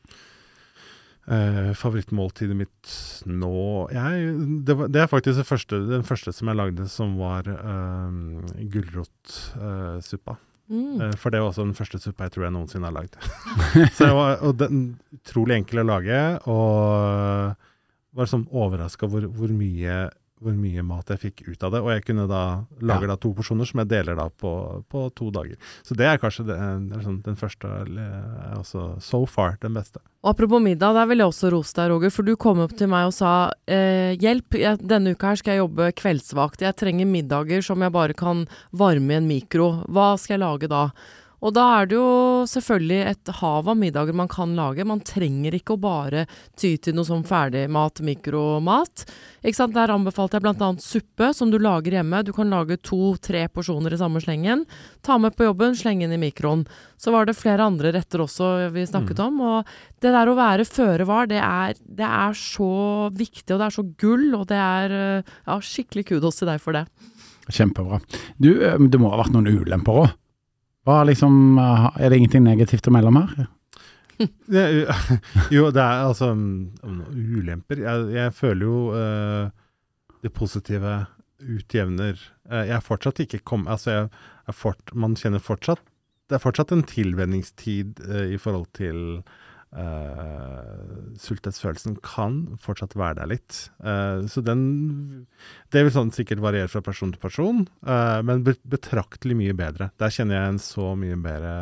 [1.27, 2.91] Uh, favorittmåltidet mitt
[3.27, 4.29] nå jeg,
[4.65, 8.09] det, var, det er faktisk det første, den første som jeg lagde, som var uh,
[8.71, 10.37] gulrotsuppa.
[10.71, 11.01] Mm.
[11.01, 13.19] uh, for det var også den første suppa jeg tror jeg noensinne har lagd.
[13.99, 14.81] Så jeg var, og den
[15.19, 16.21] utrolig enkel å lage,
[16.51, 17.57] og
[18.17, 19.53] var sånn overraska hvor, hvor
[20.43, 21.81] hvor mye mat jeg fikk ut av det.
[21.81, 22.41] Og jeg kunne da
[22.85, 23.15] lage Ja.
[23.15, 25.57] da to porsjoner som jeg deler da på, på to dager.
[25.83, 26.59] Så det er kanskje det,
[26.91, 27.71] det er sånn, den første,
[28.57, 30.03] altså so far, den beste.
[30.23, 32.13] Og apropos middag, der vil jeg også rose deg, Roger.
[32.13, 35.57] For du kom opp til meg og sa eh, hjelp, jeg, denne uka her skal
[35.57, 36.67] jeg jobbe kveldsvakt.
[36.67, 39.71] Jeg trenger middager som jeg bare kan varme i en mikro.
[39.89, 40.91] Hva skal jeg lage da?
[41.45, 44.87] Og da er det jo selvfølgelig et hav av middager man kan lage.
[44.89, 46.25] Man trenger ikke å bare
[46.59, 49.05] ty til noe sånn ferdigmat, mikromat.
[49.45, 49.77] Ikke sant?
[49.77, 50.71] Der anbefalte jeg bl.a.
[50.81, 52.23] suppe, som du lager hjemme.
[52.25, 54.65] Du kan lage to-tre porsjoner i samme slengen.
[55.07, 56.65] Ta med på jobben, slenge inn i mikroen.
[56.97, 59.43] Så var det flere andre retter også vi snakket om.
[59.45, 63.69] Og det der å være føre var, det er, det er så viktig, og det
[63.69, 66.87] er så gull, og det er eh, ja, skikkelig kudos til deg for det.
[67.53, 68.01] Kjempebra.
[68.43, 70.15] Du, eh, det må ha vært noen ulemper òg?
[70.87, 73.47] Liksom, eh, er det ingenting negativt å melde om her?
[75.53, 76.71] Jo, det er altså um,
[77.13, 77.83] ulemper.
[77.85, 79.51] Jeg, jeg føler jo uh,
[80.25, 81.03] det positive
[81.43, 84.09] utjevner Eh, Jeg er fortsatt ikke kommet Altså,
[84.95, 85.83] man kjenner fortsatt
[86.31, 89.23] Det er fortsatt en tilvenningstid uh, i forhold til
[89.77, 93.59] uh, Sulthetsfølelsen kan fortsatt være der litt.
[93.85, 95.27] Uh, så den
[95.73, 99.91] Det vil sånn sikkert variere fra person til person, uh, men betraktelig mye bedre.
[100.01, 101.57] Der kjenner jeg en så mye bedre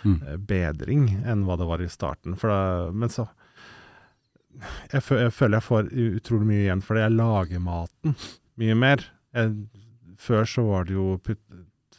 [0.00, 0.14] Mm.
[0.24, 2.32] eh, bedring enn hva det var i starten.
[2.40, 3.26] For da, men så
[4.92, 8.14] jeg, jeg føler jeg får utrolig mye igjen fordi jeg lager maten
[8.60, 9.04] mye mer.
[9.36, 9.52] Jeg,
[10.20, 11.40] før så var det jo putt,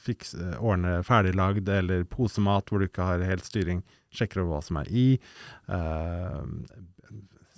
[0.01, 3.83] fiks, ordne ferdiglagd eller posemat hvor du ikke har helt styring.
[4.11, 5.05] Sjekker over hva som er i.
[5.71, 6.41] Eh,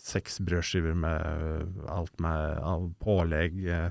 [0.04, 3.62] seks brødskiver med alt med av pålegg.
[3.64, 3.90] Eh,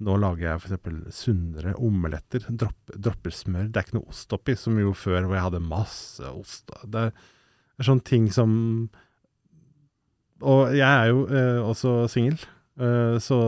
[0.00, 1.12] nå lager jeg f.eks.
[1.12, 2.46] sunnere omeletter.
[2.48, 3.68] Dropp, dropper smør.
[3.68, 6.72] Det er ikke noe ost oppi, som jo før hvor jeg hadde masse ost.
[6.88, 8.52] Det er sånne ting som
[10.40, 12.38] Og jeg er jo eh, også singel,
[12.80, 13.38] eh, så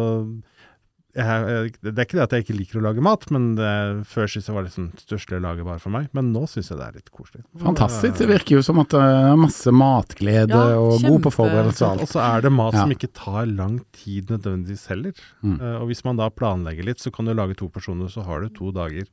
[1.15, 3.69] jeg, det er ikke det at jeg ikke liker å lage mat, men det,
[4.09, 6.07] før syntes jeg var liksom største stusslig å lage bare for meg.
[6.17, 7.43] Men nå syns jeg det er litt koselig.
[7.61, 8.17] Fantastisk.
[8.19, 11.85] Det virker jo som at det er masse matglede Ja, og kjempe- god på forberedelse
[11.91, 12.81] og Og så er det mat Ja.
[12.87, 15.13] som ikke tar lang tid nødvendigvis heller.
[15.43, 15.61] Mm.
[15.61, 18.41] Uh, og hvis man da planlegger litt, så kan du lage to personer, så har
[18.41, 19.05] du to dager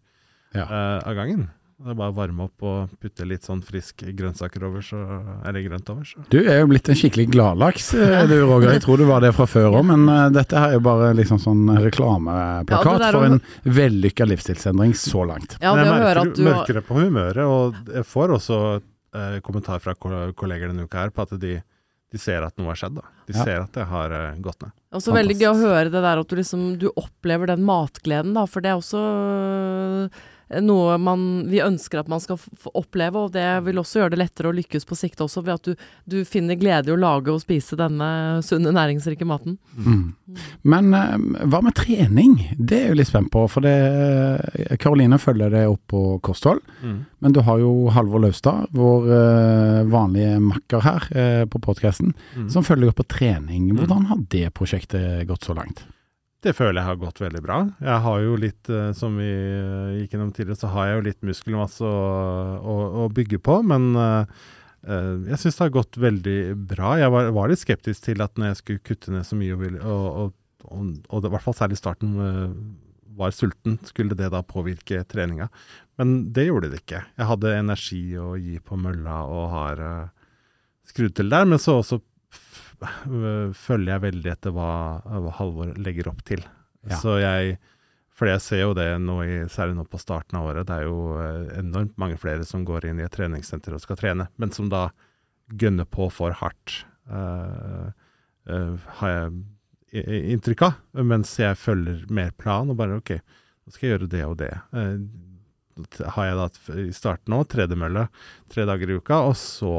[0.56, 0.64] Ja.
[0.66, 1.50] uh, av gangen.
[1.80, 4.98] Det er bare å varme opp og putte litt sånn frisk grønnsaker over, så,
[5.48, 6.04] er det grønt over.
[6.10, 6.20] Så.
[6.28, 8.74] Du er jo blitt en skikkelig gladlaks, eh, du Roger.
[8.76, 11.14] Jeg tror du var det fra før òg, men eh, dette her er jo bare
[11.16, 15.56] liksom sånn reklameplakat ja, for en vellykka livsstilsendring så langt.
[15.64, 18.58] Ja, det jeg merker, at du mørkere på humøret, og jeg får også
[19.16, 21.54] eh, kommentar fra ko- kolleger denne uka her på at de,
[22.12, 23.00] de ser at noe har skjedd.
[23.00, 23.08] Da.
[23.30, 23.46] De Ja.
[23.48, 24.76] ser at det har eh, gått ned.
[25.00, 28.44] Også veldig gøy å høre det der at du liksom du opplever den matgleden, da.
[28.50, 30.22] For det er også øh,
[30.66, 34.20] noe man vi ønsker at man skal få oppleve, og det vil også gjøre det
[34.24, 35.76] lettere å lykkes på sikt også, ved at du,
[36.10, 39.60] du finner glede i å lage og spise denne sunne, næringsrike maten.
[39.78, 40.16] Mm.
[40.74, 42.36] Men eh, hva med trening?
[42.58, 43.46] Det er jeg litt spent på.
[43.50, 46.62] For det Karoline følger det opp på kosthold.
[47.20, 52.50] Men du har jo Halvor Laustad, vår eh, vanlige makker her eh, på podkasten, Mm.
[52.52, 53.70] som følger opp på trening.
[53.76, 55.82] Hvordan har det prosjektet gått så langt?
[56.40, 57.58] Det føler jeg har gått veldig bra.
[57.84, 61.06] Jeg har jo litt, eh, som vi eh, gikk gjennom tidligere, så har jeg jo
[61.10, 61.98] litt muskelmasse å,
[62.64, 63.58] å, å bygge på.
[63.68, 64.46] Men eh,
[65.34, 66.38] jeg syns det har gått veldig
[66.70, 66.94] bra.
[67.02, 69.84] Jeg var, var litt skeptisk til at når jeg skulle kutte ned så mye, og,
[69.84, 70.32] og,
[70.64, 72.16] og, og, det, i hvert fall særlig i starten,
[73.20, 75.50] var sulten, skulle det da påvirke treninga.
[76.00, 77.04] Men det gjorde det ikke.
[77.20, 79.84] Jeg hadde energi å gi på mølla og har
[80.88, 81.44] skrudd til der.
[81.52, 82.00] Men så også
[82.80, 84.72] følger jeg veldig etter hva,
[85.04, 86.44] hva Halvor legger opp til.
[86.88, 87.00] Ja.
[87.02, 87.58] Så jeg
[88.16, 90.68] For jeg ser jo det nå i, særlig nå på starten av året.
[90.68, 93.96] Det er jo eh, enormt mange flere som går inn i et treningssenter og skal
[94.00, 94.90] trene, men som da
[95.56, 96.84] gønner på for hardt.
[97.10, 97.88] uh,
[98.52, 100.76] uh, har jeg inntrykk av.
[101.00, 104.52] Mens jeg følger mer plan og bare OK, nå skal jeg gjøre det og det.
[104.76, 105.00] Uh,
[106.18, 108.10] har jeg da i starten nå tredemølle
[108.52, 109.74] tre dager i uka, og så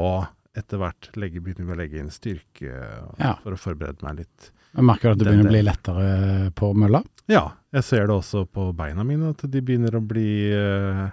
[0.57, 2.71] etter hvert legge, begynner å legge inn styrke
[3.19, 3.35] Ja.
[3.43, 4.51] for å forberede meg litt.
[4.75, 7.01] Jeg merker at det begynner å bli lettere på mølla.
[7.31, 7.43] Ja,
[7.75, 11.09] jeg ser det også på beina mine, at de begynner å bli uh,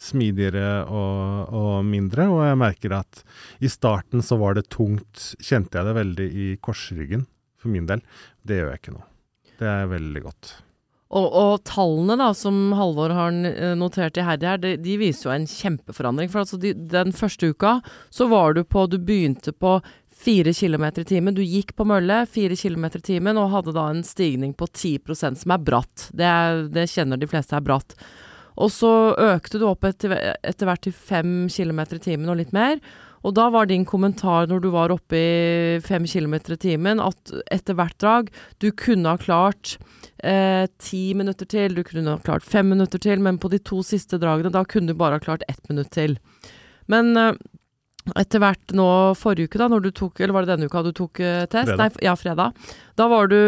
[0.00, 2.26] smidigere og, og mindre.
[2.30, 3.22] Og jeg merker at
[3.60, 7.26] i starten så var det tungt, kjente jeg det veldig i korsryggen
[7.60, 8.02] for min del.
[8.46, 9.04] Det gjør jeg ikke nå.
[9.60, 10.54] Det er veldig godt.
[11.10, 13.34] Og, og tallene da, som Halvor har
[13.78, 16.30] notert i Herre her, de, de viser jo en kjempeforandring.
[16.30, 17.80] For altså de, den første uka
[18.14, 19.80] så var du på Du begynte på
[20.20, 21.34] fire kilometer i timen.
[21.34, 25.42] Du gikk på mølle fire kilometer i timen og hadde da en stigning på 10%
[25.42, 26.10] som er bratt.
[26.12, 27.96] Det, er, det kjenner de fleste er bratt.
[28.60, 30.12] Og så økte du opp etter,
[30.44, 32.76] etter hvert til fem kilometer i timen og litt mer.
[33.26, 37.34] Og da var din kommentar når du var oppe i fem kilometer i timen, at
[37.52, 38.30] etter hvert drag
[38.62, 39.76] du kunne ha klart
[40.24, 43.82] eh, ti minutter til, du kunne ha klart fem minutter til, men på de to
[43.86, 46.16] siste dragene, da kunne du bare ha klart ett minutt til.
[46.90, 47.34] Men eh,
[48.18, 48.86] etter hvert nå
[49.18, 51.72] forrige uke, da, når du tok Eller var det denne uka du tok uh, test?
[51.72, 51.96] Fredag.
[51.96, 52.68] Nei, ja, fredag.
[52.98, 53.38] Da var du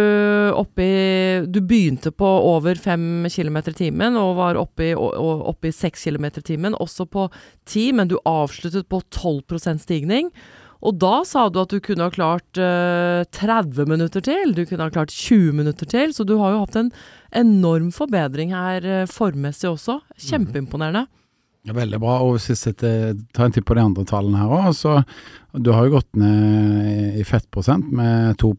[0.56, 5.70] oppe i Du begynte på over fem kilometer i timen og var oppe i, oppe
[5.70, 7.28] i seks kilometer i timen, også på
[7.68, 10.30] ti, men du avsluttet på 12% stigning.
[10.82, 14.88] Og da sa du at du kunne ha klart uh, 30 minutter til, du kunne
[14.88, 16.90] ha klart 20 minutter til, så du har jo hatt en
[17.38, 20.00] enorm forbedring her uh, formmessig også.
[20.18, 21.06] Kjempeimponerende.
[21.06, 21.21] Ja,
[21.70, 22.18] veldig bra.
[22.24, 24.98] Og hvis vi sitter, tar en titt på de andre tallene her òg, så
[25.54, 28.54] du har jo gått ned i fettprosent med 2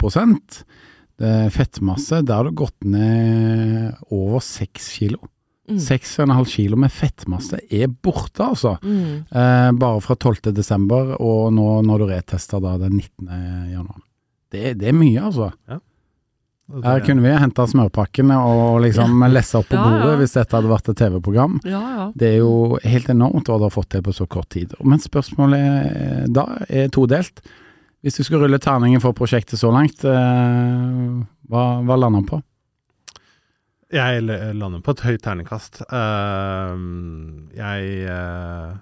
[1.22, 5.20] det er Fettmasse, der har du gått ned over 6 kilo.
[5.70, 5.78] Mm.
[5.80, 8.74] 6,5 kilo med fettmasse er borte, altså.
[8.84, 9.24] Mm.
[9.32, 10.52] Eh, bare fra 12.
[10.52, 13.30] desember, og nå når du retester da den 19.
[13.72, 14.02] januar.
[14.52, 15.54] Det, det er mye, altså.
[15.70, 15.80] Og
[16.84, 20.20] Her kunne vi henta smørpakkene og liksom lesse opp på Ja, bordet ja.
[20.22, 21.58] hvis dette hadde vært et TV-program.
[21.68, 22.06] Ja, ja.
[22.16, 24.72] Det er jo helt enormt hva du har fått til på så kort tid.
[24.82, 27.44] Men spørsmålet da er todelt.
[28.04, 31.12] Hvis du skulle rulle terningen for prosjektet så langt, eh,
[31.52, 32.42] hva, hva lander den på?
[33.94, 35.84] Jeg lander på et høyt terningkast.
[35.86, 36.74] Eh,
[37.60, 38.74] jeg eh,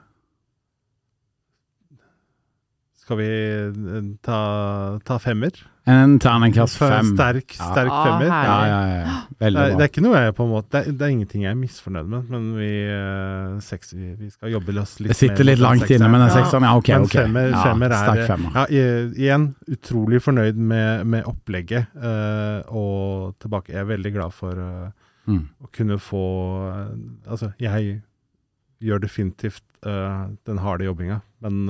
[3.01, 4.39] Skal vi eh, ta,
[5.05, 5.55] ta femmer?
[5.89, 7.07] En terningkast fem.
[7.15, 8.01] Sterk, sterk ja.
[8.05, 8.27] femmer.
[8.29, 9.13] Ja, ja, ja.
[9.41, 11.13] Veldig Det er, det er ikke noe jeg på en måte Det er, det er
[11.15, 15.09] ingenting jeg er misfornøyd med, men vi, eh, seks, vi, vi skal jobbe oss litt
[15.09, 16.35] Det sitter litt langt inne med den Ja.
[16.37, 16.67] sekseren.
[16.69, 17.15] Ja, ok, Men ok.
[17.17, 18.59] femmer, Ja, femmer er sterk femmer.
[18.59, 18.85] Ja,
[19.25, 21.89] igjen, utrolig fornøyd med, med opplegget.
[21.97, 24.89] Uh, og tilbake Jeg er veldig glad for uh,
[25.29, 25.43] Mm.
[25.61, 26.21] å kunne få
[26.69, 26.93] uh,
[27.29, 28.01] Altså, jeg
[28.81, 31.65] gjør definitivt den harde jobbinga, men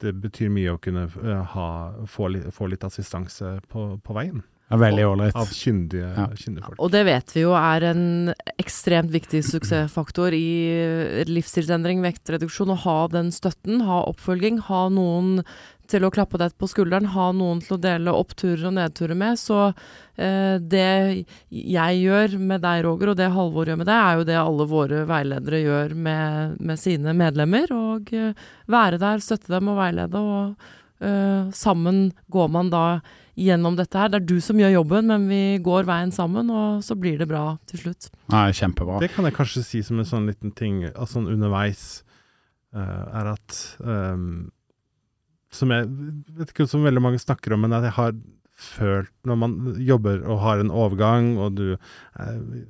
[0.00, 1.68] det betyr mye å kunne eh, ha,
[2.06, 5.34] få, litt, få litt assistanse på, på veien Ja, veldig ålreit.
[5.40, 6.26] av kyndige, Ja.
[6.36, 6.76] kyndige folk.
[6.84, 12.74] Og det vet vi jo er en ekstremt viktig suksessfaktor i livsstilsendring, vektreduksjon.
[12.74, 15.42] Å ha den støtten, ha oppfølging, ha noen
[15.88, 19.38] til å klappe deg på skulderen, ha noen til å dele oppturer og nedturer med.
[19.40, 20.88] Så eh, det
[21.48, 24.68] jeg gjør med deg, Roger, og det Halvor gjør med deg, er jo det alle
[24.68, 27.72] våre veiledere gjør med, med sine medlemmer.
[27.76, 30.20] Og eh, være der, støtte dem og veilede.
[30.20, 32.84] Og eh, sammen går man da
[33.38, 34.10] gjennom dette her.
[34.12, 37.30] Det er du som gjør jobben, men vi går veien sammen, og så blir det
[37.30, 38.10] bra til slutt.
[38.34, 39.00] Nei, kjempebra.
[39.02, 41.84] Det kan jeg kanskje si som en sånn liten ting altså sånn underveis,
[42.76, 44.48] uh, er at ehm,
[45.54, 45.88] Som jeg
[46.36, 48.18] vet ikke som veldig mange snakker om, men at jeg har
[48.58, 49.52] følt når man
[49.86, 51.76] jobber og har en overgang, og du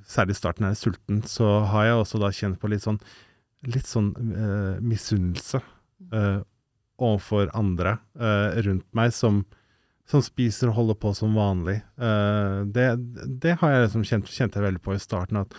[0.07, 3.01] særlig i starten er sulten, så har jeg også da kjent på litt sånn
[3.67, 5.59] litt sånn eh, misunnelse
[6.15, 6.37] eh,
[7.03, 9.43] overfor andre eh, rundt meg som
[10.09, 11.83] som spiser og holder på som vanlig.
[12.01, 12.87] Eh, det,
[13.43, 15.43] det har jeg liksom kjent, kjente jeg veldig på i starten.
[15.43, 15.53] At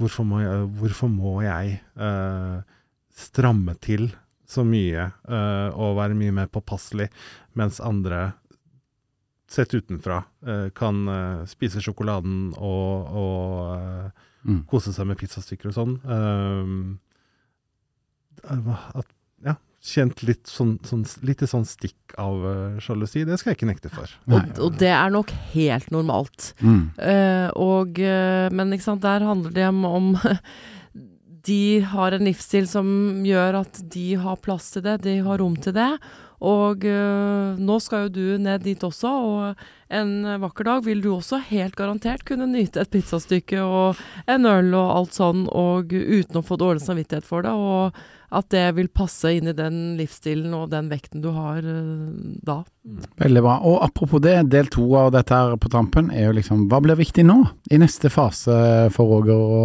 [0.00, 2.56] hvorfor må jeg, hvorfor må jeg eh,
[3.14, 4.08] stramme til
[4.46, 7.08] så mye uh, og være mye mer påpasselig,
[7.56, 8.32] mens andre
[9.50, 14.64] sett utenfra uh, kan uh, spise sjokoladen og, og Mm.
[14.68, 15.92] kose seg med pizzastykker og sånn.
[18.44, 19.12] At,
[19.44, 19.54] ja,
[19.84, 22.76] kjent litt sånn, sånn, litt sånn stikk av uh.
[22.76, 24.12] Det skal jeg ikke nekte for.
[24.28, 26.52] Og, og det er nok helt normalt.
[26.60, 26.82] Mm.
[26.98, 30.12] Uh, og, uh, men ikke sant, der handler det om, om
[31.44, 32.86] De har en livsstil som
[33.26, 35.90] gjør at de har plass til det, de har rom til det.
[36.44, 41.12] Og eh, nå skal jo du ned dit også, og en vakker dag vil du
[41.14, 46.40] også helt garantert kunne nyte et pizzastykke og en øl og alt sånn, og uten
[46.40, 47.54] å få dårlig samvittighet for det.
[47.54, 47.96] Og
[48.34, 52.62] at det vil passe inn i den livsstilen og den vekten du har eh, da.
[53.20, 53.54] Veldig bra.
[53.64, 56.98] Og apropos det, del to av dette her på tampen er jo liksom Hva blir
[56.98, 57.38] viktig nå,
[57.72, 58.56] i neste fase
[58.94, 59.62] for Roger å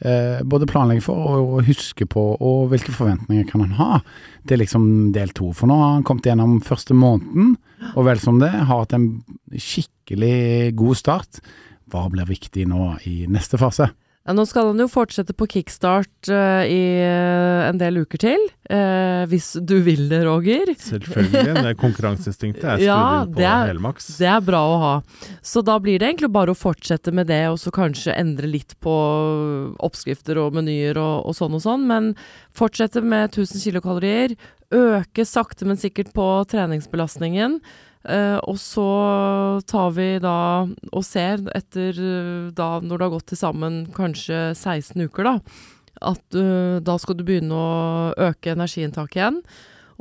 [0.00, 4.00] eh, både planlegge for og huske på, og hvilke forventninger kan han ha
[4.48, 5.50] til liksom del to?
[5.56, 7.56] For nå har han kommet gjennom første måneden,
[7.94, 9.10] og vel som det, har hatt en
[9.50, 11.44] skikkelig god start.
[11.92, 13.90] Hva blir viktig nå i neste fase?
[14.24, 18.50] Ja, nå skal han jo fortsette på kickstart uh, i uh, en del uker til,
[18.64, 20.70] Uh, hvis du vil det, Roger.
[20.80, 21.52] Selvfølgelig.
[21.66, 24.06] Det konkurranseinstinktet er skrudd Ja, inn på er- helmaks.
[24.16, 24.92] Det er bra å ha.
[25.44, 28.72] Så da blir det egentlig bare å fortsette med det, og så kanskje endre litt
[28.80, 28.94] på
[29.84, 32.08] oppskrifter og menyer og, og sånn og sånn, men
[32.56, 34.32] fortsette med 1000 kilokalorier.
[34.74, 37.60] Øke sakte, men sikkert på treningsbelastningen.
[38.04, 38.86] Eh, og så
[39.64, 40.36] tar vi da
[40.92, 45.36] og ser etter eh, da når det har gått til sammen kanskje 16 uker, da.
[46.04, 49.38] at uh, da skal du begynne å øke energiinntaket igjen.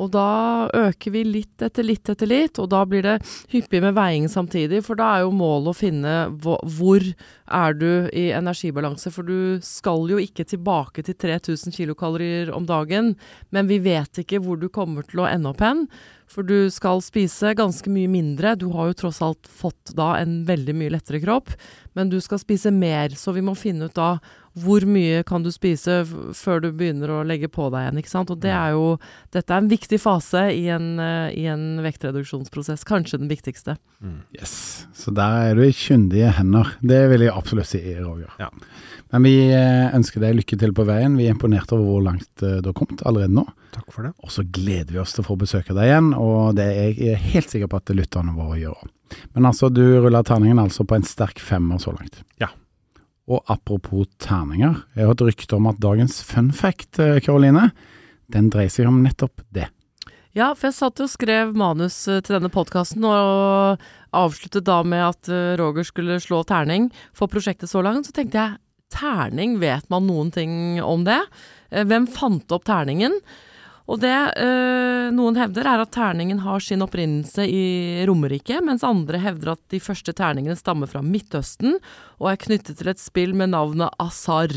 [0.01, 3.17] Og da øker vi litt etter litt etter litt, og da blir det
[3.53, 4.81] hyppig med veiing samtidig.
[4.85, 7.05] For da er jo målet å finne hvor,
[7.53, 9.11] er du i energibalanse.
[9.13, 13.13] For du skal jo ikke tilbake til 3000 kilokalorier om dagen,
[13.53, 15.87] men vi vet ikke hvor du kommer til å ende opp hen.
[16.33, 18.55] For du skal spise ganske mye mindre.
[18.57, 21.51] Du har jo tross alt fått da en veldig mye lettere kropp,
[21.93, 23.13] men du skal spise mer.
[23.19, 24.15] Så vi må finne ut da
[24.53, 26.03] hvor mye kan du spise
[26.37, 28.33] før du begynner å legge på deg igjen, ikke sant.
[28.33, 28.99] Og det er jo
[29.33, 32.85] Dette er en viktig fase i en, uh, i en vektreduksjonsprosess.
[32.85, 33.77] Kanskje den viktigste.
[34.03, 34.21] Mm.
[34.37, 34.85] Yes.
[34.93, 36.75] Så der er du i kyndige hender.
[36.85, 38.29] Det vil jeg absolutt si, Roger.
[38.41, 38.51] Ja.
[39.13, 41.17] Men vi eh, ønsker deg lykke til på veien.
[41.19, 43.45] Vi er imponert over hvor langt uh, du har kommet allerede nå.
[43.73, 44.13] Takk for det.
[44.21, 47.21] Og så gleder vi oss til å få besøke deg igjen, og det er jeg
[47.33, 48.91] helt sikker på at lytterne våre gjør òg.
[49.33, 52.21] Men altså, du ruller terningen altså på en sterk femmer så langt.
[52.41, 52.49] Ja.
[53.31, 57.69] Og apropos terninger, jeg har et rykte om at dagens fun fact, Karoline,
[58.33, 59.69] den dreier seg om nettopp det.
[60.33, 63.79] Ja, for jeg satt og skrev manus til denne podkasten, og
[64.17, 68.09] avsluttet da med at Roger skulle slå terning for prosjektet så langt.
[68.09, 68.59] Så tenkte jeg
[68.93, 71.21] terning, vet man noen ting om det?
[71.69, 73.15] Hvem fant opp terningen?
[73.83, 77.65] Og det øh, noen hevder, er at terningen har sin opprinnelse i
[78.07, 81.75] Romerike, mens andre hevder at de første terningene stammer fra Midtøsten
[82.21, 84.55] og er knyttet til et spill med navnet Asar.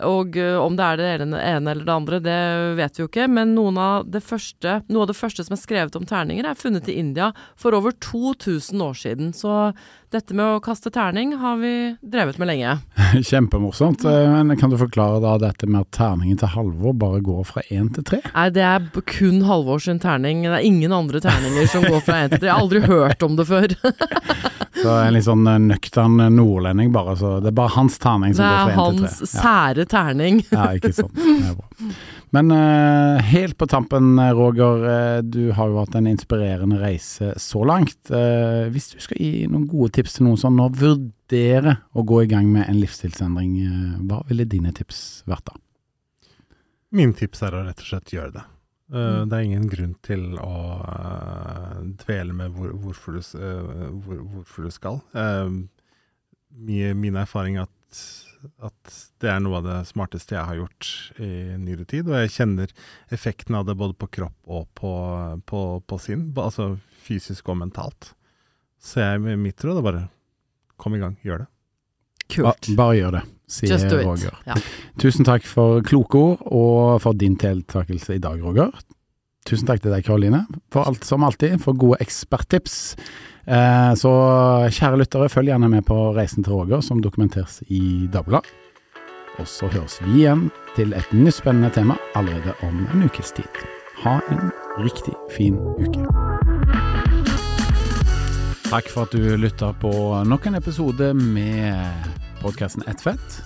[0.00, 2.38] Og øh, om det er det ene eller det andre, det
[2.78, 3.28] vet vi jo ikke.
[3.28, 6.96] Men av første, noe av det første som er skrevet om terninger, er funnet i
[6.96, 9.34] India for over 2000 år siden.
[9.36, 9.74] Så
[10.12, 12.76] dette med å kaste terning har vi drevet med lenge.
[13.30, 14.04] Kjempemorsomt.
[14.08, 17.64] Eh, men kan du forklare da dette med at terningen til Halvor bare går fra
[17.72, 18.20] én til tre?
[18.34, 20.44] Nei, det er kun Halvor sin terning.
[20.46, 22.50] Det er ingen andre terninger som går fra én til tre.
[22.50, 23.76] Jeg har aldri hørt om det før.
[24.82, 27.14] Så en litt sånn nøktern nordlending, bare.
[27.18, 28.96] Så det er bare hans terning som går fra én til tre.
[28.96, 30.42] Det er hans sære terning.
[30.50, 31.16] ja, ikke sant.
[31.16, 31.92] Det er bra.
[32.32, 34.84] Men uh, helt på tampen, Roger.
[34.86, 37.98] Uh, du har jo hatt en inspirerende reise så langt.
[38.08, 42.22] Uh, hvis du skal gi noen gode tips til noen som nå vurderer å gå
[42.24, 43.52] i gang med en livsstilsendring,
[44.08, 45.60] hva ville dine tips vært da?
[46.92, 48.48] Min tips er å rett og slett gjøre det.
[48.92, 54.18] Uh, det er ingen grunn til å uh, dvele med hvor, hvorfor, du, uh, hvor,
[54.34, 54.98] hvorfor, du, skal.
[56.52, 58.02] Mye, min erfaring er at,
[58.64, 60.90] at, det er noe av det smarteste jeg har gjort
[61.22, 61.30] i
[61.60, 62.08] nyere tid.
[62.10, 62.72] Og jeg kjenner
[63.14, 64.94] effekten av det både på kropp og på,
[65.48, 66.74] på, på sinn, altså
[67.06, 68.12] fysisk og mentalt.
[68.82, 70.08] Så jeg, mitt råd er bare
[70.80, 71.50] kom i gang, gjør det.
[72.32, 72.46] Kult.
[72.72, 74.34] Ba, bare gjør det sier Roger.
[74.48, 74.56] Ja.
[75.00, 78.72] Tusen takk for kloke ord, og for din deltakelse i dag, Roger.
[79.48, 82.94] Tusen takk til deg, Karoline, for alt som alltid, for gode eksperttips.
[83.46, 84.10] Eh, så
[84.70, 88.46] kjære lyttere, følg gjerne med på reisen til Roger, som dokumenteres i Dagbladet.
[89.40, 93.62] Og så høres vi igjen til et nytt spennende tema allerede om en ukes tid.
[94.04, 94.52] Ha en
[94.84, 96.04] riktig fin uke.
[98.68, 99.92] Takk for at du lytta på
[100.24, 103.40] nok en episode med podkasten Ett fett.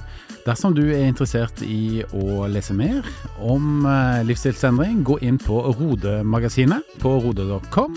[0.46, 3.06] Dersom du er interessert i å lese mer
[3.42, 7.96] om eh, livsstilsendring, gå inn på Rode-magasinet på rode.com.